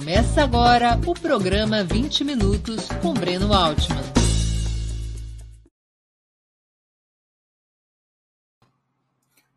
[0.00, 4.02] Começa agora o programa 20 Minutos com Breno Altman.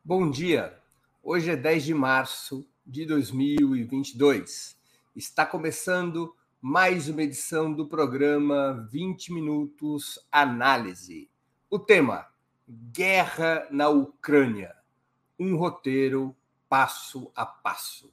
[0.04, 0.78] Bom dia!
[1.24, 4.76] Hoje é 10 de março de 2022.
[5.16, 11.30] Está começando mais uma edição do programa 20 Minutos Análise.
[11.70, 12.28] O tema:
[12.68, 14.76] Guerra na Ucrânia.
[15.40, 16.36] Um roteiro
[16.68, 18.12] passo a passo.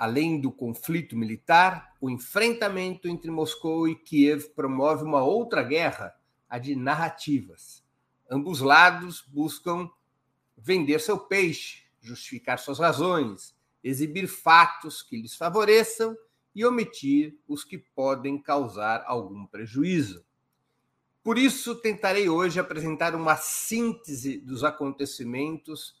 [0.00, 6.16] Além do conflito militar, o enfrentamento entre Moscou e Kiev promove uma outra guerra,
[6.48, 7.84] a de narrativas.
[8.30, 9.90] Ambos lados buscam
[10.56, 13.54] vender seu peixe, justificar suas razões,
[13.84, 16.16] exibir fatos que lhes favoreçam
[16.54, 20.24] e omitir os que podem causar algum prejuízo.
[21.22, 25.94] Por isso, tentarei hoje apresentar uma síntese dos acontecimentos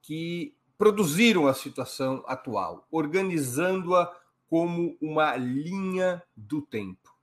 [0.00, 4.12] que produziram a situação atual, organizando-a
[4.48, 7.16] como uma linha do tempo.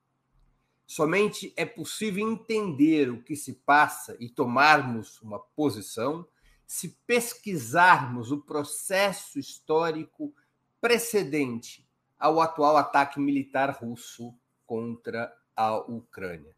[0.88, 6.26] Somente é possível entender o que se passa e tomarmos uma posição
[6.66, 10.34] se pesquisarmos o processo histórico
[10.80, 11.86] precedente
[12.18, 14.34] ao atual ataque militar russo
[14.66, 16.56] contra a Ucrânia.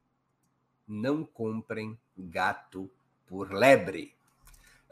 [0.88, 2.92] Não comprem gato
[3.26, 4.14] por lebre.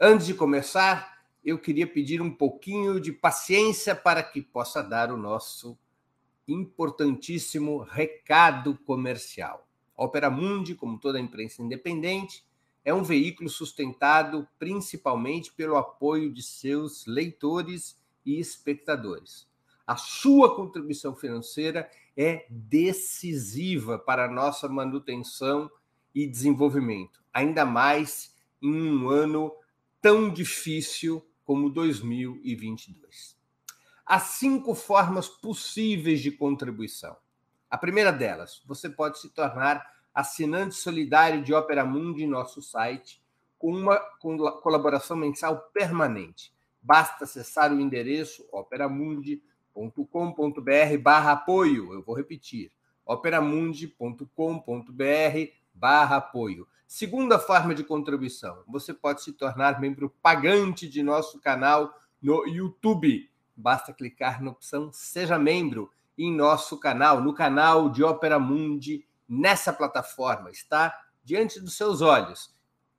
[0.00, 5.16] Antes de começar, eu queria pedir um pouquinho de paciência para que possa dar o
[5.16, 5.78] nosso
[6.46, 9.66] importantíssimo recado comercial.
[9.96, 12.44] A Opera Mundi, como toda a imprensa independente,
[12.84, 19.48] é um veículo sustentado principalmente pelo apoio de seus leitores e espectadores.
[19.86, 25.70] A sua contribuição financeira é decisiva para a nossa manutenção
[26.14, 29.52] e desenvolvimento, ainda mais em um ano
[30.00, 33.36] tão difícil como 2022.
[34.06, 37.16] Há cinco formas possíveis de contribuição.
[37.68, 39.84] A primeira delas, você pode se tornar
[40.14, 43.20] assinante solidário de Opera Mundi em nosso site,
[43.58, 43.98] com uma
[44.62, 46.54] colaboração mensal permanente.
[46.80, 51.92] Basta acessar o endereço operamundi.com.br barra apoio.
[51.92, 52.70] Eu vou repetir,
[53.04, 54.24] operamundi.com.br
[55.74, 56.68] barra apoio.
[56.92, 63.30] Segunda forma de contribuição: você pode se tornar membro pagante de nosso canal no YouTube.
[63.56, 69.72] Basta clicar na opção Seja Membro em nosso canal, no canal de Opera Mundi, nessa
[69.72, 70.50] plataforma.
[70.50, 70.92] Está
[71.22, 72.52] diante dos seus olhos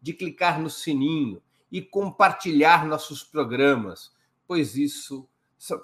[0.00, 4.12] de clicar no sininho e compartilhar nossos programas,
[4.46, 5.28] pois isso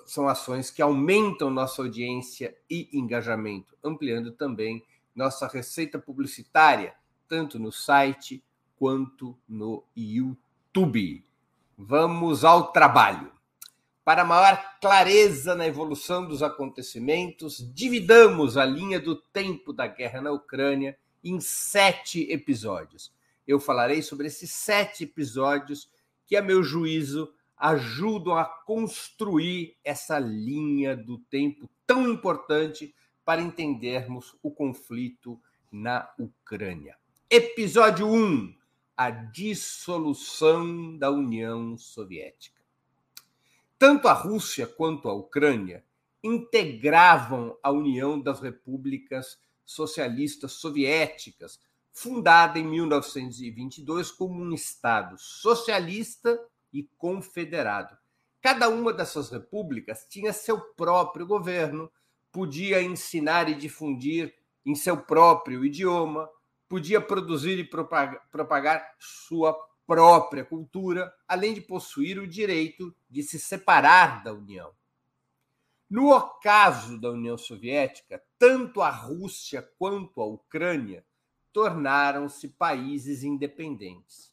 [0.06, 4.84] são ações que aumentam nossa audiência e engajamento, ampliando também
[5.14, 6.94] nossa receita publicitária,
[7.28, 8.42] tanto no site
[8.76, 11.24] quanto no YouTube.
[11.76, 13.37] Vamos ao trabalho.
[14.08, 20.32] Para maior clareza na evolução dos acontecimentos, dividamos a linha do tempo da guerra na
[20.32, 23.12] Ucrânia em sete episódios.
[23.46, 25.90] Eu falarei sobre esses sete episódios
[26.26, 32.94] que, a meu juízo, ajudam a construir essa linha do tempo tão importante
[33.26, 35.38] para entendermos o conflito
[35.70, 36.96] na Ucrânia.
[37.28, 38.54] Episódio 1:
[38.96, 42.57] A dissolução da União Soviética
[43.78, 45.84] tanto a Rússia quanto a Ucrânia
[46.22, 51.60] integravam a União das Repúblicas Socialistas Soviéticas,
[51.92, 56.38] fundada em 1922 como um Estado socialista
[56.72, 57.96] e confederado.
[58.40, 61.90] Cada uma dessas repúblicas tinha seu próprio governo,
[62.32, 64.34] podia ensinar e difundir
[64.66, 66.28] em seu próprio idioma,
[66.68, 67.70] podia produzir e
[68.30, 69.56] propagar sua
[69.88, 74.70] própria cultura, além de possuir o direito de se separar da União.
[75.88, 81.02] No ocaso da União Soviética, tanto a Rússia quanto a Ucrânia
[81.54, 84.30] tornaram-se países independentes.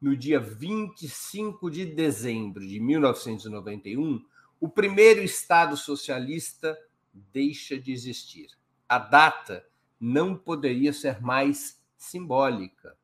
[0.00, 4.24] No dia 25 de dezembro de 1991,
[4.60, 6.78] o primeiro Estado socialista
[7.12, 8.50] deixa de existir.
[8.88, 9.66] A data
[9.98, 12.96] não poderia ser mais simbólica.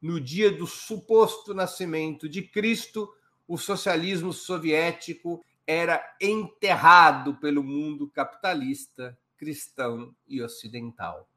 [0.00, 3.12] No dia do suposto nascimento de Cristo,
[3.46, 11.28] o socialismo soviético era enterrado pelo mundo capitalista, cristão e ocidental.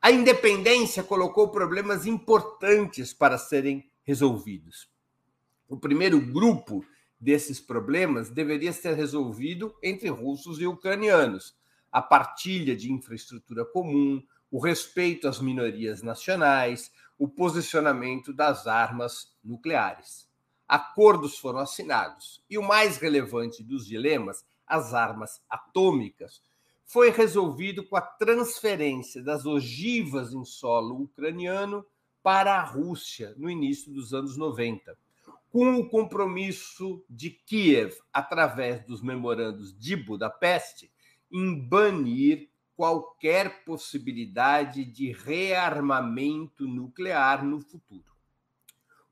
[0.00, 4.88] A independência colocou problemas importantes para serem resolvidos.
[5.68, 6.84] O primeiro grupo
[7.18, 11.56] desses problemas deveria ser resolvido entre russos e ucranianos.
[11.90, 20.28] A partilha de infraestrutura comum, o respeito às minorias nacionais, o posicionamento das armas nucleares
[20.68, 22.42] acordos foram assinados.
[22.48, 26.42] E o mais relevante dos dilemas, as armas atômicas,
[26.84, 31.84] foi resolvido com a transferência das ogivas em solo ucraniano
[32.22, 34.96] para a Rússia no início dos anos 90,
[35.50, 40.90] com o compromisso de Kiev, através dos memorandos de Budapeste,
[41.30, 48.12] em banir qualquer possibilidade de rearmamento nuclear no futuro.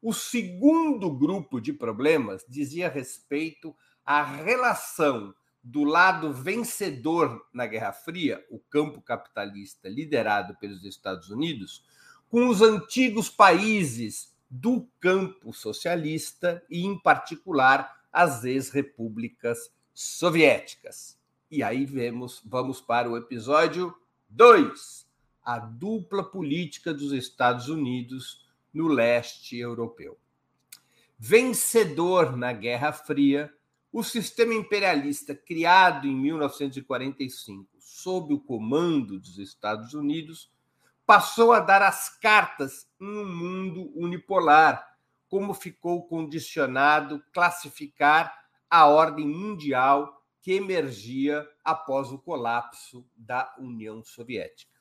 [0.00, 3.74] O segundo grupo de problemas dizia respeito
[4.04, 5.32] à relação
[5.62, 11.84] do lado vencedor na Guerra Fria, o campo capitalista liderado pelos Estados Unidos,
[12.28, 21.21] com os antigos países do campo socialista e, em particular, as ex-repúblicas soviéticas.
[21.52, 23.94] E aí vemos, vamos para o episódio
[24.30, 25.06] 2,
[25.44, 30.18] a dupla política dos Estados Unidos no leste europeu.
[31.18, 33.52] Vencedor na Guerra Fria,
[33.92, 40.50] o sistema imperialista criado em 1945 sob o comando dos Estados Unidos
[41.04, 44.96] passou a dar as cartas em um mundo unipolar,
[45.28, 48.34] como ficou condicionado classificar
[48.70, 54.72] a ordem mundial que emergia após o colapso da União Soviética.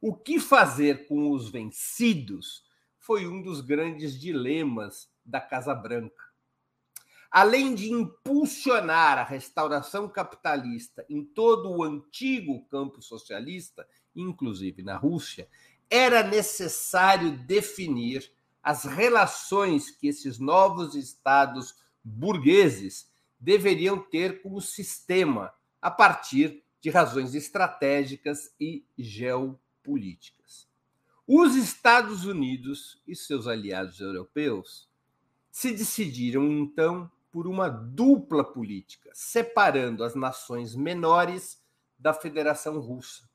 [0.00, 2.64] O que fazer com os vencidos
[2.98, 6.24] foi um dos grandes dilemas da Casa Branca.
[7.30, 13.86] Além de impulsionar a restauração capitalista em todo o antigo campo socialista,
[14.16, 15.48] inclusive na Rússia,
[15.90, 18.32] era necessário definir
[18.62, 23.11] as relações que esses novos estados burgueses
[23.42, 30.68] deveriam ter com o sistema, a partir de razões estratégicas e geopolíticas.
[31.26, 34.88] Os Estados Unidos e seus aliados europeus
[35.50, 41.60] se decidiram então por uma dupla política, separando as nações menores
[41.98, 43.28] da Federação Russa.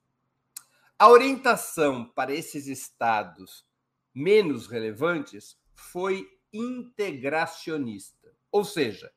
[0.97, 3.65] A orientação para esses estados
[4.13, 9.11] menos relevantes foi integracionista, ou seja,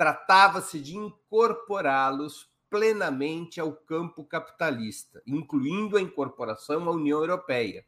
[0.00, 7.84] tratava-se de incorporá-los plenamente ao campo capitalista, incluindo a incorporação à União Europeia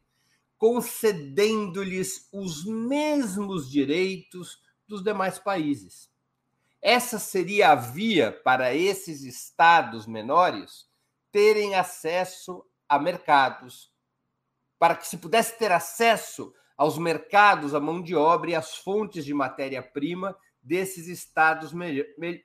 [0.63, 6.09] concedendo-lhes os mesmos direitos dos demais países.
[6.81, 10.89] Essa seria a via para esses estados menores
[11.33, 13.91] terem acesso a mercados,
[14.79, 19.25] para que se pudesse ter acesso aos mercados, à mão de obra e às fontes
[19.25, 21.73] de matéria-prima desses estados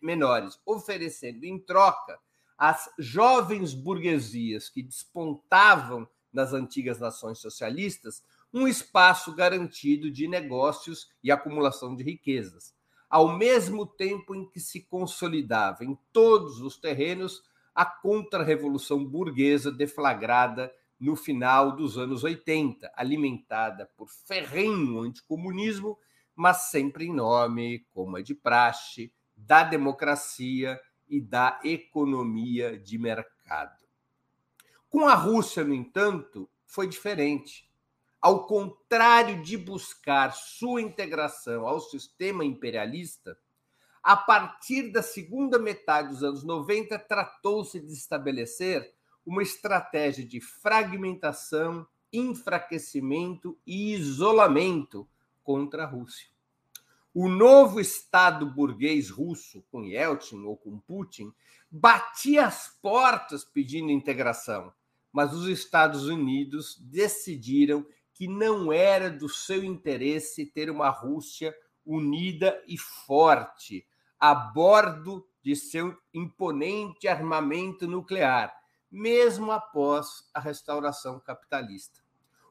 [0.03, 2.19] menores, oferecendo em troca
[2.59, 8.23] às jovens burguesias que despontavam nas antigas nações socialistas
[8.53, 12.75] um espaço garantido de negócios e acumulação de riquezas,
[13.09, 17.43] ao mesmo tempo em que se consolidava em todos os terrenos
[17.75, 25.97] a contra-revolução burguesa deflagrada no final dos anos 80, alimentada por ferrenho anticomunismo,
[26.39, 33.85] mas sempre em nome, como é de praxe, da democracia e da economia de mercado.
[34.89, 37.69] Com a Rússia, no entanto, foi diferente.
[38.21, 43.37] Ao contrário de buscar sua integração ao sistema imperialista,
[44.01, 48.95] a partir da segunda metade dos anos 90, tratou-se de estabelecer
[49.27, 55.09] uma estratégia de fragmentação, enfraquecimento e isolamento
[55.49, 56.29] contra a Rússia.
[57.15, 61.33] O novo Estado burguês russo, com Yeltsin ou com Putin,
[61.71, 64.71] batia as portas pedindo integração,
[65.11, 72.63] mas os Estados Unidos decidiram que não era do seu interesse ter uma Rússia unida
[72.69, 73.87] e forte
[74.21, 78.55] a bordo de seu imponente armamento nuclear,
[78.91, 82.07] mesmo após a restauração capitalista.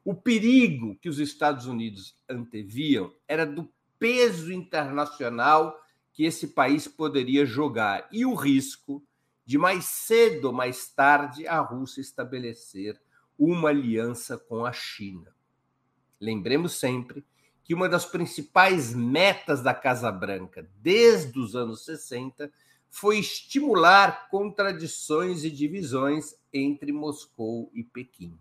[0.08, 5.78] O perigo que os Estados Unidos anteviam era do peso internacional
[6.14, 9.04] que esse país poderia jogar e o risco
[9.46, 12.98] de mais cedo ou mais tarde a Rússia estabelecer
[13.38, 15.36] uma aliança com a China.
[16.22, 17.22] Lembremos sempre
[17.66, 22.50] que uma das principais metas da Casa Branca desde os anos 60
[22.90, 28.40] foi estimular contradições e divisões entre Moscou e Pequim.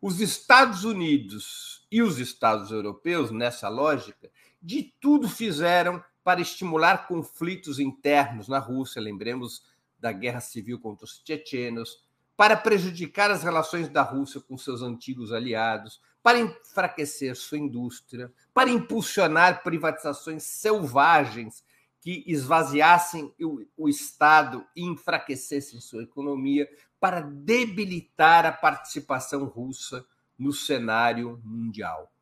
[0.00, 7.78] Os Estados Unidos e os Estados europeus, nessa lógica, de tudo fizeram para estimular conflitos
[7.78, 9.62] internos na Rússia, lembremos
[9.98, 12.04] da guerra civil contra os tchetchenos,
[12.36, 18.68] para prejudicar as relações da Rússia com seus antigos aliados, para enfraquecer sua indústria, para
[18.68, 21.64] impulsionar privatizações selvagens
[22.00, 23.32] que esvaziassem
[23.76, 26.68] o, Estado e enfraquecessem sua economia,
[27.06, 30.04] para debilitar a participação russa
[30.36, 32.12] no cenário mundial.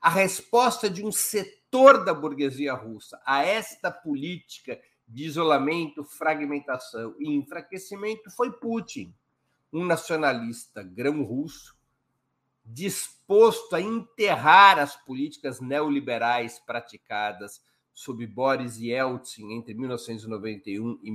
[0.00, 7.36] A resposta de um setor da burguesia russa a esta política de isolamento, fragmentação e
[7.36, 9.14] enfraquecimento foi Putin,
[9.72, 11.76] um nacionalista grão-russo
[12.64, 17.62] disposto a enterrar as políticas neoliberais praticadas
[17.94, 21.12] sob Boris Yeltsin entre 1991 e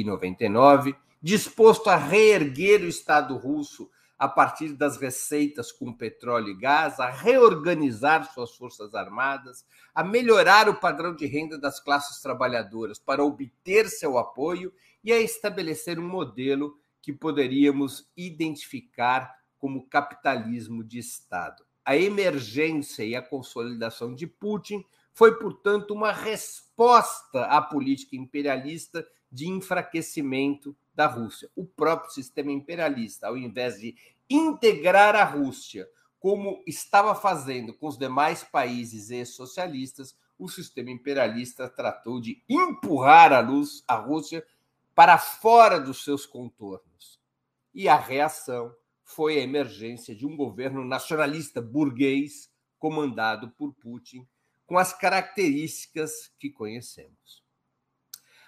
[0.00, 7.00] 1999, disposto a reerguer o Estado russo a partir das receitas com petróleo e gás,
[7.00, 13.24] a reorganizar suas forças armadas, a melhorar o padrão de renda das classes trabalhadoras para
[13.24, 14.72] obter seu apoio
[15.02, 21.64] e a estabelecer um modelo que poderíamos identificar como capitalismo de Estado.
[21.84, 29.48] A emergência e a consolidação de Putin foi, portanto, uma resposta à política imperialista de
[29.48, 31.50] enfraquecimento da Rússia.
[31.54, 33.94] O próprio sistema imperialista, ao invés de
[34.28, 35.88] integrar a Rússia,
[36.18, 43.40] como estava fazendo com os demais países ex-socialistas, o sistema imperialista tratou de empurrar a,
[43.40, 44.44] luz, a Rússia
[44.94, 47.20] para fora dos seus contornos.
[47.74, 54.26] E a reação foi a emergência de um governo nacionalista burguês comandado por Putin,
[54.66, 57.42] com as características que conhecemos.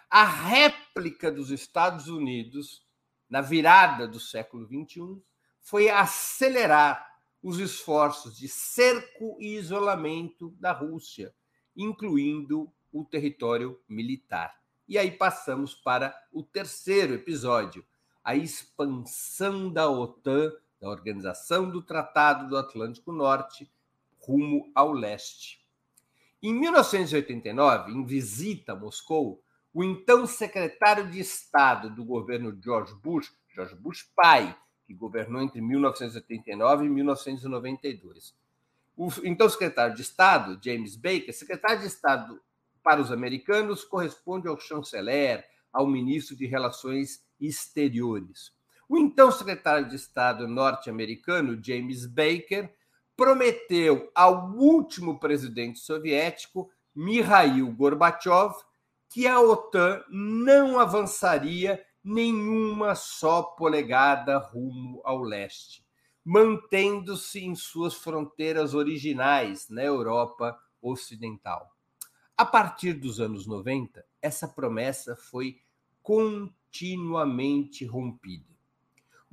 [0.09, 2.87] A réplica dos Estados Unidos,
[3.29, 5.21] na virada do século XXI,
[5.61, 11.35] foi acelerar os esforços de cerco e isolamento da Rússia,
[11.77, 14.55] incluindo o território militar.
[14.87, 17.85] E aí passamos para o terceiro episódio,
[18.23, 23.71] a expansão da OTAN, da Organização do Tratado do Atlântico Norte,
[24.21, 25.64] rumo ao leste.
[26.47, 33.33] Em 1989, em visita a Moscou, o então secretário de Estado do governo George Bush,
[33.55, 34.55] George Bush pai,
[34.87, 38.35] que governou entre 1989 e 1992.
[38.95, 42.39] O então secretário de Estado, James Baker, secretário de Estado
[42.83, 48.53] para os americanos, corresponde ao chanceler, ao ministro de Relações Exteriores.
[48.87, 52.71] O então secretário de Estado norte-americano, James Baker,
[53.17, 58.55] prometeu ao último presidente soviético, Mikhail Gorbachev,
[59.09, 65.85] que a OTAN não avançaria nenhuma só polegada rumo ao leste,
[66.25, 71.71] mantendo-se em suas fronteiras originais na Europa Ocidental.
[72.37, 75.61] A partir dos anos 90, essa promessa foi
[76.03, 78.54] continuamente rompida.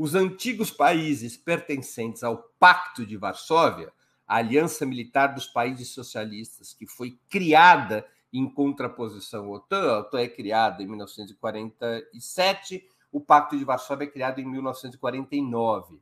[0.04, 3.94] Os antigos países pertencentes ao Pacto de Varsóvia,
[4.28, 8.04] a aliança militar dos países socialistas, que foi criada
[8.34, 14.08] em contraposição à OTAN, a OTAN é criada em 1947, o Pacto de Varsóvia é
[14.08, 16.00] criado em 1949.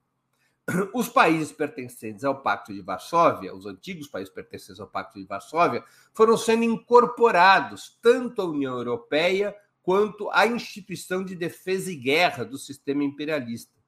[0.94, 5.84] Os países pertencentes ao Pacto de Varsóvia, os antigos países pertencentes ao Pacto de Varsóvia,
[6.14, 12.58] foram sendo incorporados tanto à União Europeia quanto à instituição de defesa e guerra do
[12.58, 13.79] sistema imperialista,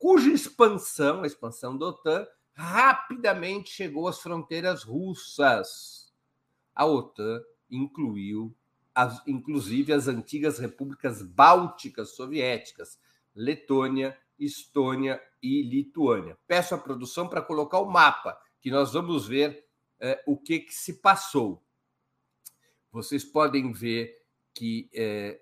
[0.00, 6.10] cuja expansão, a expansão da OTAN, rapidamente chegou às fronteiras russas.
[6.74, 8.56] A OTAN incluiu,
[8.94, 12.98] as, inclusive, as antigas repúblicas bálticas soviéticas,
[13.34, 16.36] Letônia, Estônia e Lituânia.
[16.46, 19.66] Peço a produção para colocar o mapa, que nós vamos ver
[20.00, 21.62] é, o que, que se passou.
[22.90, 24.16] Vocês podem ver
[24.54, 25.40] que é,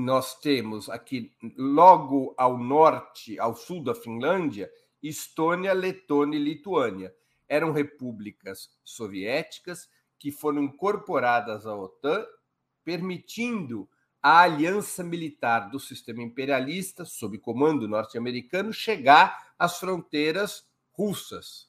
[0.00, 4.70] nós temos aqui, logo ao norte, ao sul da Finlândia,
[5.02, 7.14] Estônia, Letônia e Lituânia.
[7.48, 9.88] Eram repúblicas soviéticas
[10.18, 12.24] que foram incorporadas à OTAN,
[12.84, 13.88] permitindo
[14.22, 21.68] a aliança militar do sistema imperialista, sob comando norte-americano, chegar às fronteiras russas.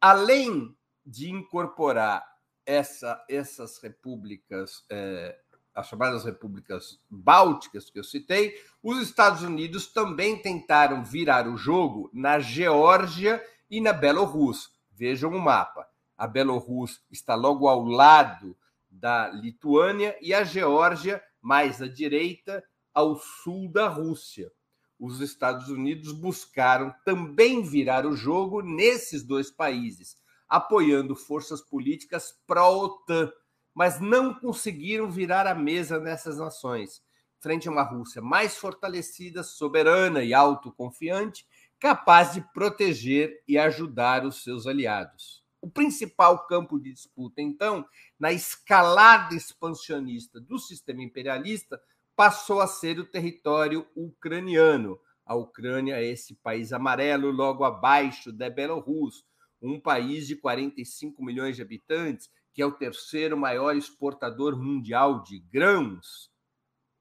[0.00, 2.26] Além de incorporar
[2.64, 5.38] essa, essas repúblicas eh,
[5.76, 12.08] as chamadas repúblicas bálticas que eu citei, os Estados Unidos também tentaram virar o jogo
[12.14, 14.70] na Geórgia e na Bielorrússia.
[14.90, 15.86] Vejam o mapa.
[16.16, 18.56] A Bielorrússia está logo ao lado
[18.90, 22.64] da Lituânia e a Geórgia mais à direita,
[22.94, 24.50] ao sul da Rússia.
[24.98, 30.16] Os Estados Unidos buscaram também virar o jogo nesses dois países,
[30.48, 33.30] apoiando forças políticas pró-OTAN
[33.76, 37.02] mas não conseguiram virar a mesa nessas nações,
[37.38, 41.46] frente a uma Rússia mais fortalecida, soberana e autoconfiante,
[41.78, 45.44] capaz de proteger e ajudar os seus aliados.
[45.60, 47.84] O principal campo de disputa, então,
[48.18, 51.78] na escalada expansionista do sistema imperialista,
[52.16, 54.98] passou a ser o território ucraniano.
[55.26, 59.22] A Ucrânia é esse país amarelo logo abaixo da Bielorrússia,
[59.60, 65.40] um país de 45 milhões de habitantes que é o terceiro maior exportador mundial de
[65.40, 66.32] grãos,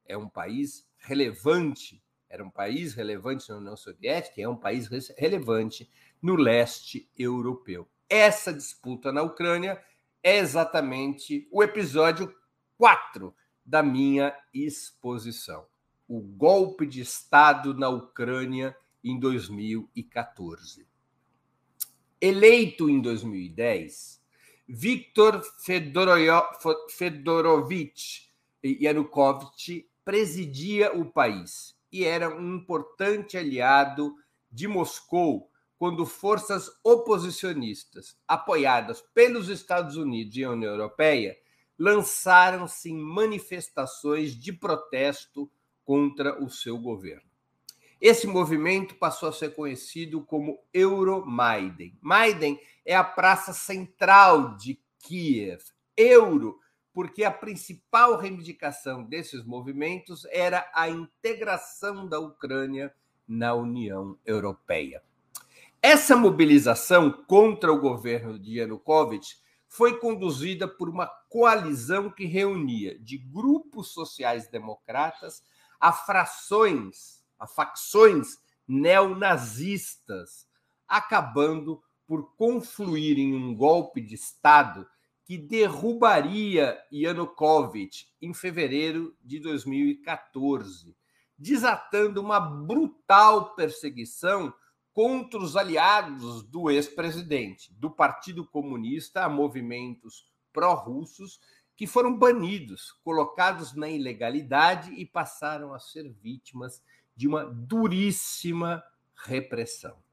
[0.06, 5.90] é um país relevante, era um país relevante na União Soviética, é um país relevante
[6.22, 7.88] no leste europeu.
[8.10, 9.82] Essa disputa na Ucrânia
[10.22, 12.36] é exatamente o episódio
[12.78, 13.34] 4
[13.66, 15.66] da minha exposição.
[16.06, 20.86] O golpe de Estado na Ucrânia em 2014.
[22.20, 24.25] Eleito em 2010,
[24.68, 25.44] Viktor
[26.90, 28.32] Fedorovich
[28.64, 34.16] Yanukovych presidia o país e era um importante aliado
[34.52, 41.38] de Moscou quando forças oposicionistas, apoiadas pelos Estados Unidos e a União Europeia,
[41.78, 45.52] lançaram-se em manifestações de protesto
[45.84, 47.30] contra o seu governo.
[48.00, 51.92] Esse movimento passou a ser conhecido como Euromaidan.
[52.02, 55.64] Maidan é a praça central de Kiev.
[55.98, 56.60] Euro,
[56.94, 62.94] porque a principal reivindicação desses movimentos era a integração da Ucrânia
[63.28, 65.02] na União Europeia.
[65.82, 73.18] Essa mobilização contra o governo de Yanukovych foi conduzida por uma coalizão que reunia de
[73.18, 75.44] grupos sociais democratas
[75.80, 80.48] a frações, a facções neonazistas,
[80.88, 84.88] acabando por confluir em um golpe de Estado
[85.26, 90.96] que derrubaria Yanukovych em fevereiro de 2014,
[91.38, 94.54] desatando uma brutal perseguição
[94.94, 101.40] contra os aliados do ex-presidente, do Partido Comunista a movimentos pró-russos
[101.76, 106.82] que foram banidos, colocados na ilegalidade e passaram a ser vítimas
[107.16, 108.82] de uma duríssima
[109.16, 110.05] repressão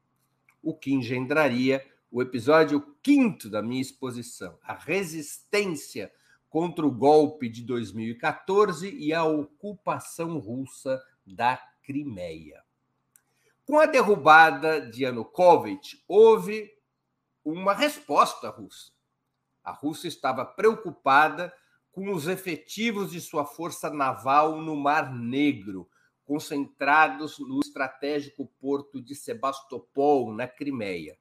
[0.63, 6.11] o que engendraria o episódio quinto da minha exposição, a resistência
[6.47, 12.63] contra o golpe de 2014 e a ocupação russa da Crimeia.
[13.65, 16.71] Com a derrubada de Yanukovych, houve
[17.43, 18.91] uma resposta russa.
[19.63, 21.53] A Rússia estava preocupada
[21.91, 25.89] com os efetivos de sua força naval no Mar Negro,
[26.25, 31.17] concentrados no estratégico porto de Sebastopol, na Crimeia.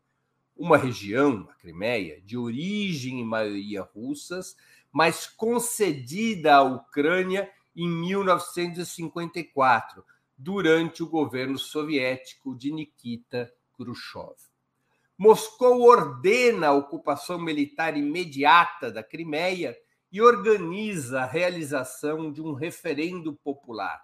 [0.56, 4.56] Uma região, a Crimeia, de origem em maioria russas,
[4.92, 10.04] mas concedida à Ucrânia em 1954,
[10.36, 14.36] durante o governo soviético de Nikita Khrushchev.
[15.16, 19.74] Moscou ordena a ocupação militar imediata da Crimeia
[20.10, 24.02] e organiza a realização de um referendo popular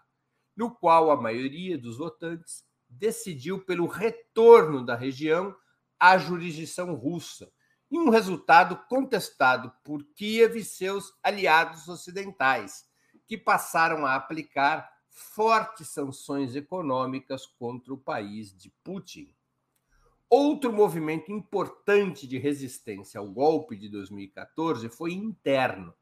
[0.58, 5.54] no qual a maioria dos votantes decidiu pelo retorno da região
[6.00, 7.48] à jurisdição russa,
[7.88, 12.84] em um resultado contestado por Kiev e seus aliados ocidentais,
[13.28, 19.32] que passaram a aplicar fortes sanções econômicas contra o país de Putin.
[20.28, 25.94] Outro movimento importante de resistência ao golpe de 2014 foi interno.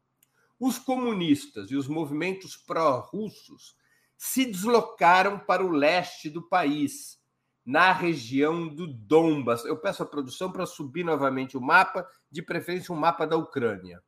[0.59, 3.77] Os comunistas e os movimentos pró-russos
[4.17, 7.21] se deslocaram para o leste do país,
[7.65, 9.65] na região do Donbas.
[9.65, 14.03] Eu peço à produção para subir novamente o mapa, de preferência um mapa da Ucrânia.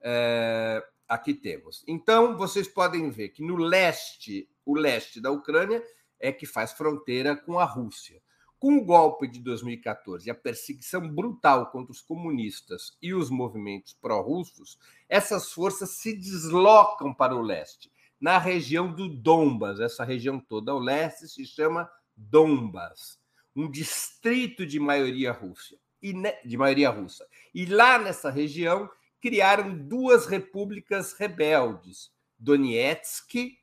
[0.00, 1.84] É, aqui temos.
[1.86, 5.82] Então, vocês podem ver que no leste, o leste da Ucrânia
[6.18, 8.22] é que faz fronteira com a Rússia.
[8.58, 13.94] Com o golpe de 2014 e a perseguição brutal contra os comunistas e os movimentos
[13.94, 19.80] pró-russos, essas forças se deslocam para o leste, na região do Donbas.
[19.80, 23.18] Essa região toda ao leste se chama Donbas,
[23.56, 25.76] um distrito de maioria russa.
[26.02, 27.26] E de maioria russa.
[27.54, 33.58] E lá nessa região criaram duas repúblicas rebeldes, Donetsk,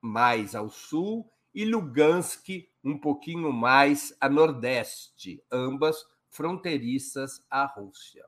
[0.00, 8.24] mais ao sul, e Lugansk, um pouquinho mais a nordeste, ambas fronteiriças à Rússia.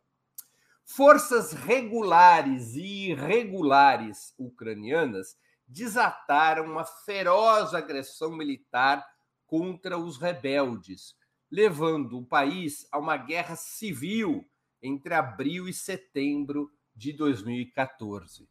[0.85, 5.37] Forças regulares e irregulares ucranianas
[5.71, 9.07] desataram uma feroz agressão militar
[9.47, 11.15] contra os rebeldes,
[11.51, 14.45] levando o país a uma guerra civil
[14.83, 18.49] entre abril e setembro de 2014.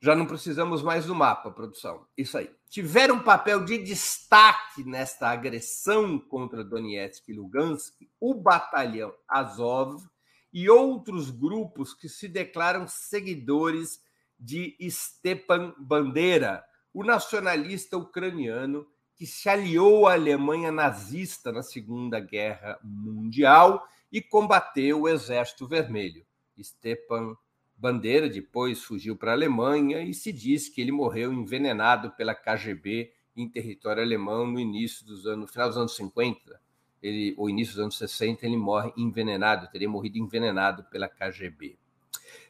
[0.00, 2.06] Já não precisamos mais do mapa, produção.
[2.16, 2.50] Isso aí.
[2.68, 10.04] Tiveram um papel de destaque nesta agressão contra Donetsk e Lugansk o batalhão Azov
[10.52, 14.00] e outros grupos que se declaram seguidores
[14.38, 22.78] de Stepan Bandera, o nacionalista ucraniano que se aliou à Alemanha nazista na Segunda Guerra
[22.82, 26.24] Mundial e combateu o Exército Vermelho.
[26.62, 27.36] Stepan
[27.76, 33.12] Bandeira depois fugiu para a Alemanha e se diz que ele morreu envenenado pela KGB
[33.36, 36.58] em território alemão no início dos anos, no final dos anos 50,
[37.02, 41.78] ele, ou início dos anos 60, ele morre envenenado, teria morrido envenenado pela KGB.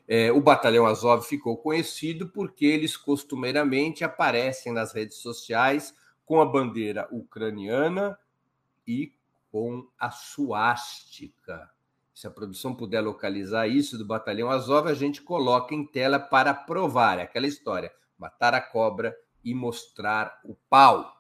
[0.09, 6.47] É, o Batalhão Azov ficou conhecido porque eles costumeiramente aparecem nas redes sociais com a
[6.47, 8.19] bandeira ucraniana
[8.87, 9.13] e
[9.51, 11.71] com a suástica.
[12.15, 16.55] Se a produção puder localizar isso do Batalhão Azov, a gente coloca em tela para
[16.55, 21.15] provar aquela história: matar a cobra e mostrar o pau.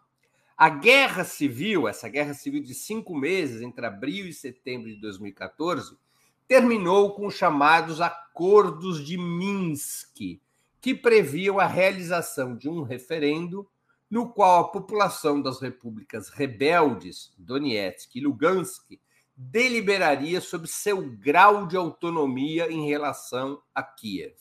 [0.57, 5.99] A guerra civil, essa guerra civil de cinco meses, entre abril e setembro de 2014,
[6.49, 10.41] terminou com os chamados Acordos de Minsk,
[10.81, 13.69] que previam a realização de um referendo
[14.09, 19.01] no qual a população das repúblicas rebeldes, Donetsk e Lugansk,
[19.37, 24.37] deliberaria sobre seu grau de autonomia em relação a Kiev.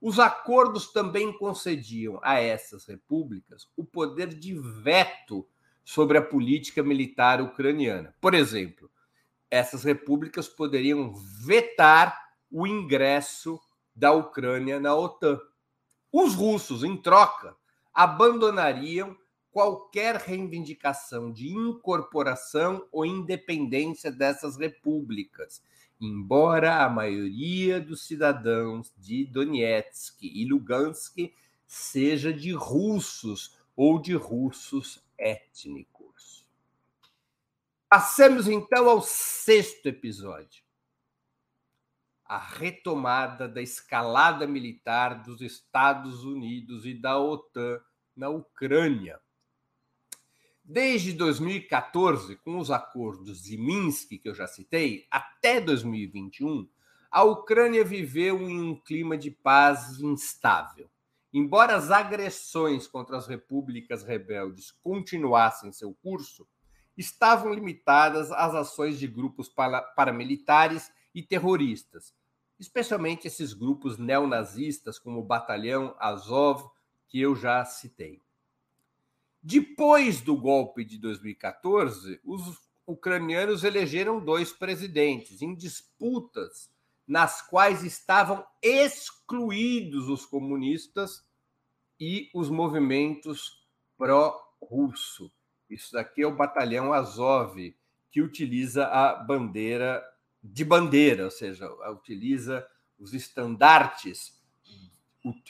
[0.00, 5.46] Os acordos também concediam a essas repúblicas o poder de veto
[5.84, 8.14] sobre a política militar ucraniana.
[8.20, 8.90] Por exemplo,
[9.50, 12.16] essas repúblicas poderiam vetar
[12.50, 13.60] o ingresso
[13.94, 15.40] da Ucrânia na OTAN.
[16.12, 17.56] Os russos, em troca,
[17.92, 19.16] abandonariam
[19.50, 25.62] qualquer reivindicação de incorporação ou independência dessas repúblicas,
[25.98, 31.32] embora a maioria dos cidadãos de Donetsk e Lugansk
[31.66, 35.95] seja de russos ou de russos étnicos.
[37.88, 40.64] Passemos então ao sexto episódio.
[42.24, 47.80] A retomada da escalada militar dos Estados Unidos e da OTAN
[48.16, 49.20] na Ucrânia.
[50.64, 56.68] Desde 2014, com os acordos de Minsk, que eu já citei, até 2021,
[57.08, 60.90] a Ucrânia viveu em um clima de paz instável.
[61.32, 66.48] Embora as agressões contra as repúblicas rebeldes continuassem seu curso,
[66.96, 72.14] estavam limitadas às ações de grupos paramilitares e terroristas,
[72.58, 76.70] especialmente esses grupos neonazistas, como o Batalhão Azov,
[77.08, 78.22] que eu já citei.
[79.42, 86.70] Depois do golpe de 2014, os ucranianos elegeram dois presidentes em disputas
[87.06, 91.24] nas quais estavam excluídos os comunistas
[92.00, 93.64] e os movimentos
[93.96, 95.32] pró-russo.
[95.68, 97.56] Isso daqui é o batalhão Azov,
[98.10, 100.02] que utiliza a bandeira
[100.42, 102.66] de bandeira, ou seja, utiliza
[102.98, 104.40] os estandartes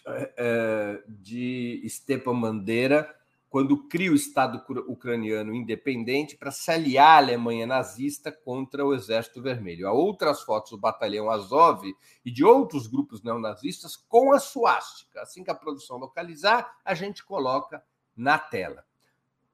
[0.06, 3.14] é, é, de Stepan Bandeira
[3.48, 9.40] quando cria o Estado ucraniano independente para se aliar à Alemanha nazista contra o Exército
[9.40, 9.86] Vermelho.
[9.86, 11.84] Há outras fotos do batalhão Azov
[12.24, 15.22] e de outros grupos neonazistas com a suástica.
[15.22, 17.82] Assim que a produção localizar, a gente coloca
[18.16, 18.84] na tela.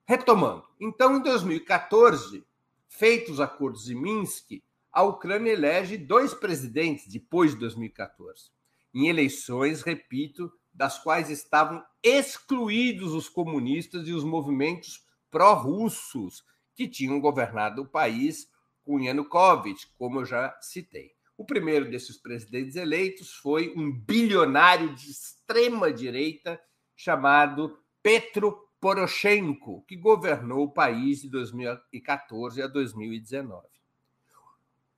[0.06, 2.44] Retomando, então, em 2014,
[2.88, 4.62] feitos os acordos de Minsk,
[4.92, 8.50] a Ucrânia elege dois presidentes depois de 2014,
[8.92, 17.20] em eleições, repito, das quais estavam excluídos os comunistas e os movimentos pró-russos que tinham
[17.20, 18.50] governado o país
[18.84, 21.12] com Yanukovych, como eu já citei.
[21.36, 26.60] O primeiro desses presidentes eleitos foi um bilionário de extrema direita
[26.96, 33.64] chamado Petro Poroshenko, que governou o país de 2014 a 2019.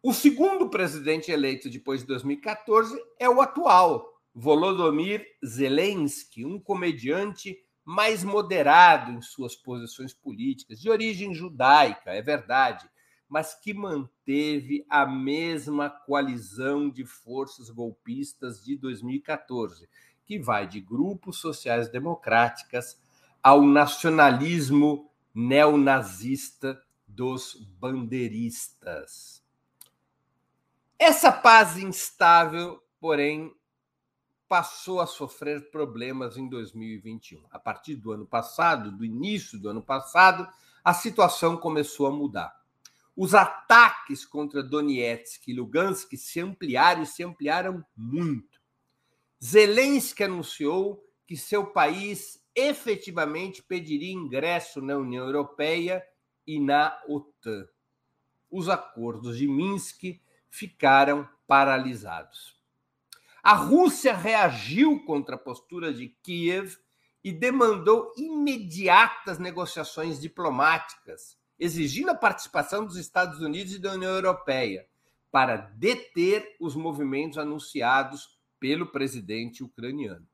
[0.02, 8.24] O segundo presidente eleito depois de 2014 é o atual, Volodymyr Zelensky, um comediante mais
[8.24, 12.88] moderado em suas posições políticas, de origem judaica, é verdade,
[13.28, 19.86] mas que manteve a mesma coalizão de forças golpistas de 2014,
[20.24, 23.03] que vai de grupos sociais democráticas
[23.44, 29.44] ao nacionalismo neonazista dos bandeiristas.
[30.98, 33.54] Essa paz instável, porém,
[34.48, 37.44] passou a sofrer problemas em 2021.
[37.50, 40.48] A partir do ano passado, do início do ano passado,
[40.82, 42.58] a situação começou a mudar.
[43.14, 48.58] Os ataques contra Donetsk e Lugansk se ampliaram e se ampliaram muito.
[49.42, 56.04] Zelensky anunciou que seu país efetivamente pediria ingresso na União Europeia
[56.46, 57.66] e na OTAN.
[58.50, 62.56] Os acordos de Minsk ficaram paralisados.
[63.42, 66.76] A Rússia reagiu contra a postura de Kiev
[67.22, 74.86] e demandou imediatas negociações diplomáticas, exigindo a participação dos Estados Unidos e da União Europeia
[75.30, 80.26] para deter os movimentos anunciados pelo presidente ucraniano.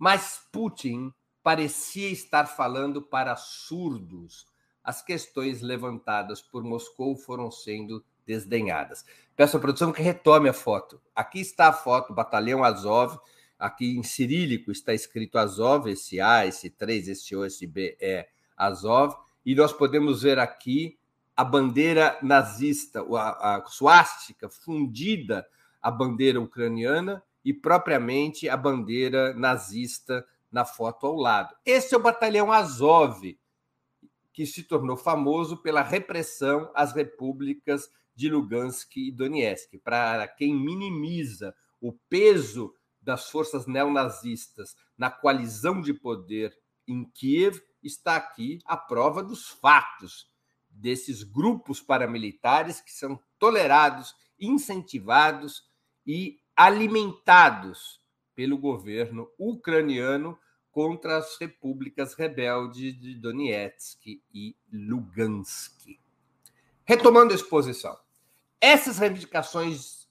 [0.00, 4.46] Mas Putin parecia estar falando para surdos.
[4.82, 9.04] As questões levantadas por Moscou foram sendo desdenhadas.
[9.36, 10.98] Peço à produção que retome a foto.
[11.14, 13.18] Aqui está a foto, Batalhão Azov.
[13.58, 18.26] Aqui em cirílico está escrito Azov, esse A, esse 3, esse O, esse B é
[18.56, 19.14] Azov.
[19.44, 20.98] E nós podemos ver aqui
[21.36, 25.46] a bandeira nazista, a, a fundida
[25.82, 31.54] à bandeira ucraniana e propriamente a bandeira nazista na foto ao lado.
[31.64, 33.38] Esse é o batalhão Azov,
[34.32, 39.78] que se tornou famoso pela repressão às repúblicas de Lugansk e Donetsk.
[39.78, 48.16] Para quem minimiza o peso das forças neonazistas na coalizão de poder em Kiev, está
[48.16, 50.28] aqui a prova dos fatos
[50.68, 55.64] desses grupos paramilitares que são tolerados, incentivados
[56.06, 58.00] e alimentados
[58.34, 60.38] pelo governo ucraniano
[60.70, 65.98] contra as repúblicas rebeldes de Donetsk e Lugansk.
[66.84, 67.98] Retomando a exposição,
[68.60, 70.08] essas reivindicações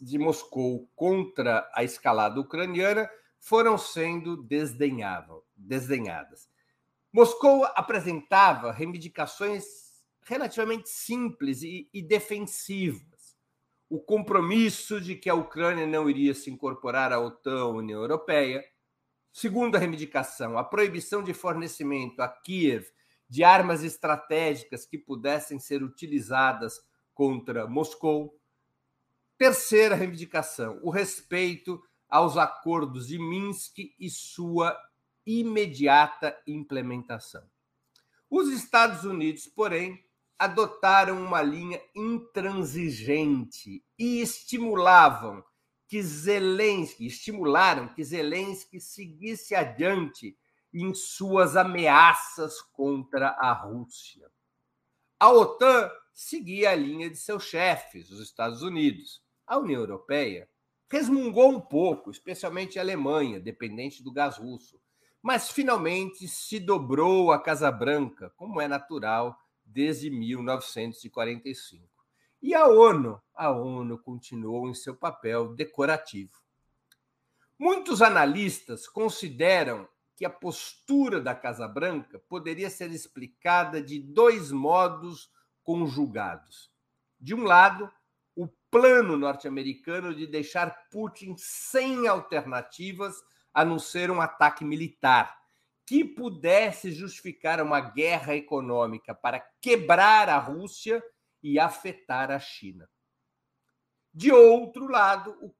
[0.00, 4.36] de Moscou contra a escalada ucraniana foram sendo
[5.56, 6.48] desdenhadas.
[7.12, 9.64] Moscou apresentava reivindicações
[10.22, 13.13] relativamente simples e, e defensivas
[13.88, 18.64] o compromisso de que a Ucrânia não iria se incorporar à OTAN, União Europeia.
[19.32, 22.86] Segunda reivindicação, a proibição de fornecimento a Kiev
[23.28, 26.80] de armas estratégicas que pudessem ser utilizadas
[27.12, 28.38] contra Moscou.
[29.36, 34.78] Terceira reivindicação, o respeito aos acordos de Minsk e sua
[35.26, 37.42] imediata implementação.
[38.30, 40.04] Os Estados Unidos, porém,
[40.38, 45.44] adotaram uma linha intransigente e estimulavam
[45.86, 50.36] que Zelensky, estimularam que Zelensky seguisse adiante
[50.72, 54.28] em suas ameaças contra a Rússia.
[55.20, 59.22] A OTAN seguia a linha de seus chefes, os Estados Unidos.
[59.46, 60.48] A União Europeia
[60.90, 64.80] resmungou um pouco, especialmente a Alemanha, dependente do gás russo,
[65.22, 69.38] mas finalmente se dobrou à Casa Branca, como é natural
[69.74, 71.84] desde 1945.
[72.40, 73.20] E a ONU?
[73.34, 76.32] A ONU continuou em seu papel decorativo.
[77.58, 85.28] Muitos analistas consideram que a postura da Casa Branca poderia ser explicada de dois modos
[85.64, 86.70] conjugados.
[87.18, 87.90] De um lado,
[88.36, 93.16] o plano norte-americano de deixar Putin sem alternativas
[93.52, 95.36] a não ser um ataque militar,
[95.86, 101.02] que pudesse justificar uma guerra econômica para quebrar a Rússia
[101.42, 102.88] e afetar a China.
[104.12, 105.52] De outro lado, o,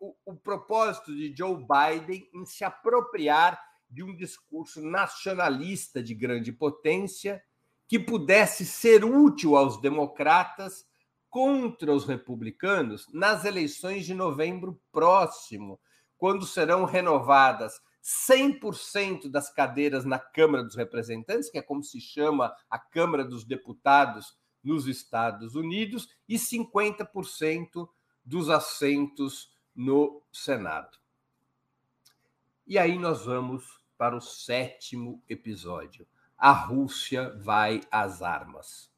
[0.00, 6.52] o, o, propósito de Joe Biden em se apropriar de um discurso nacionalista de grande
[6.52, 7.42] potência
[7.86, 10.84] que pudesse ser útil aos democratas
[11.30, 15.80] contra os republicanos nas eleições de novembro próximo,
[16.16, 22.54] quando serão renovadas 100% das cadeiras na Câmara dos Representantes, que é como se chama
[22.68, 27.88] a Câmara dos Deputados nos Estados Unidos, e 50%
[28.22, 30.98] dos assentos no Senado.
[32.66, 36.06] E aí nós vamos para o sétimo episódio.
[36.36, 38.90] A Rússia vai às armas.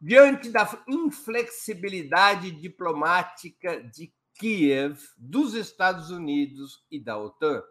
[0.00, 7.62] Diante da inflexibilidade diplomática de Kiev, dos Estados Unidos e da OTAN,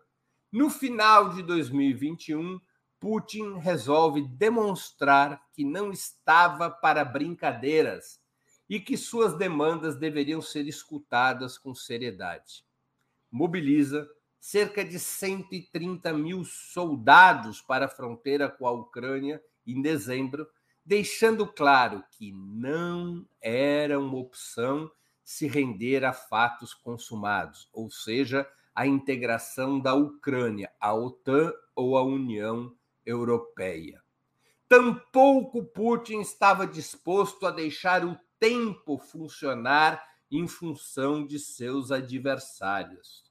[0.51, 2.59] no final de 2021,
[2.99, 8.19] Putin resolve demonstrar que não estava para brincadeiras
[8.69, 12.65] e que suas demandas deveriam ser escutadas com seriedade.
[13.31, 14.07] Mobiliza
[14.39, 20.47] cerca de 130 mil soldados para a fronteira com a Ucrânia em dezembro,
[20.85, 24.89] deixando claro que não era uma opção
[25.23, 32.03] se render a fatos consumados, ou seja, a integração da Ucrânia à OTAN ou à
[32.03, 34.03] União Europeia.
[34.69, 43.25] Tampouco Putin estava disposto a deixar o tempo funcionar em função de seus adversários.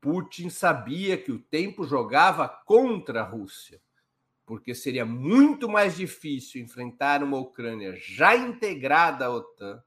[0.00, 3.78] Putin sabia que o tempo jogava contra a Rússia,
[4.46, 9.84] porque seria muito mais difícil enfrentar uma Ucrânia já integrada à OTAN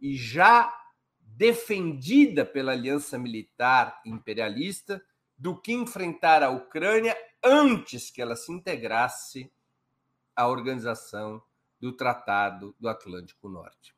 [0.00, 0.85] e já
[1.36, 5.02] defendida pela aliança militar imperialista
[5.36, 9.52] do que enfrentar a Ucrânia antes que ela se integrasse
[10.34, 11.42] à organização
[11.78, 13.94] do Tratado do Atlântico Norte.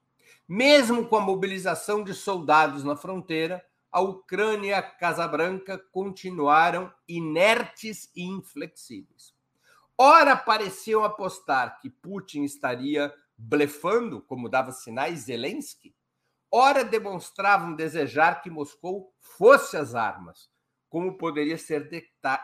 [0.49, 6.93] Mesmo com a mobilização de soldados na fronteira, a Ucrânia e a Casa Branca continuaram
[7.07, 9.33] inertes e inflexíveis.
[9.97, 15.95] Ora pareciam apostar que Putin estaria blefando, como dava sinais Zelensky,
[16.51, 20.51] ora demonstravam desejar que Moscou fosse às armas,
[20.89, 21.89] como poderia ser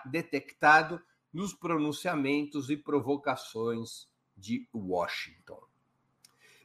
[0.06, 1.00] detectado
[1.32, 5.62] nos pronunciamentos e provocações de Washington.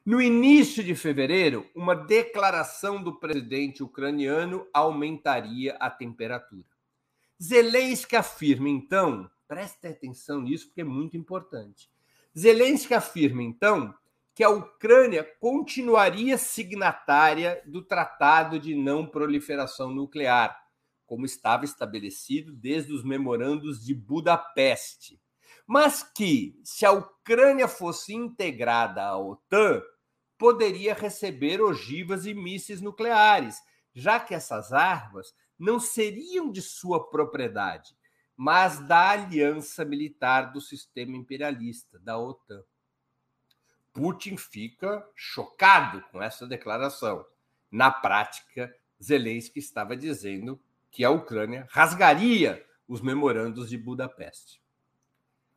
[0.06, 6.65] No início de fevereiro, uma declaração do presidente ucraniano aumentaria a temperatura.
[7.41, 11.89] Zelensky afirma, então, preste atenção nisso porque é muito importante.
[12.38, 13.93] Zelensky afirma, então,
[14.39, 20.58] que a Ucrânia continuaria signatária do Tratado de Não Proliferação Nuclear,
[21.06, 25.21] como estava estabelecido desde os memorandos de Budapeste,
[25.67, 29.82] mas que, se a Ucrânia fosse integrada à OTAN,
[30.38, 33.58] poderia receber ogivas e mísseis nucleares,
[33.93, 37.93] já que essas armas não seriam de sua propriedade,
[38.38, 42.63] mas da aliança militar do sistema imperialista, da OTAN.
[43.99, 47.25] Putin fica chocado com essa declaração.
[47.69, 50.57] Na prática, Zelensky estava dizendo
[50.89, 54.62] que a Ucrânia rasgaria os memorandos de Budapeste.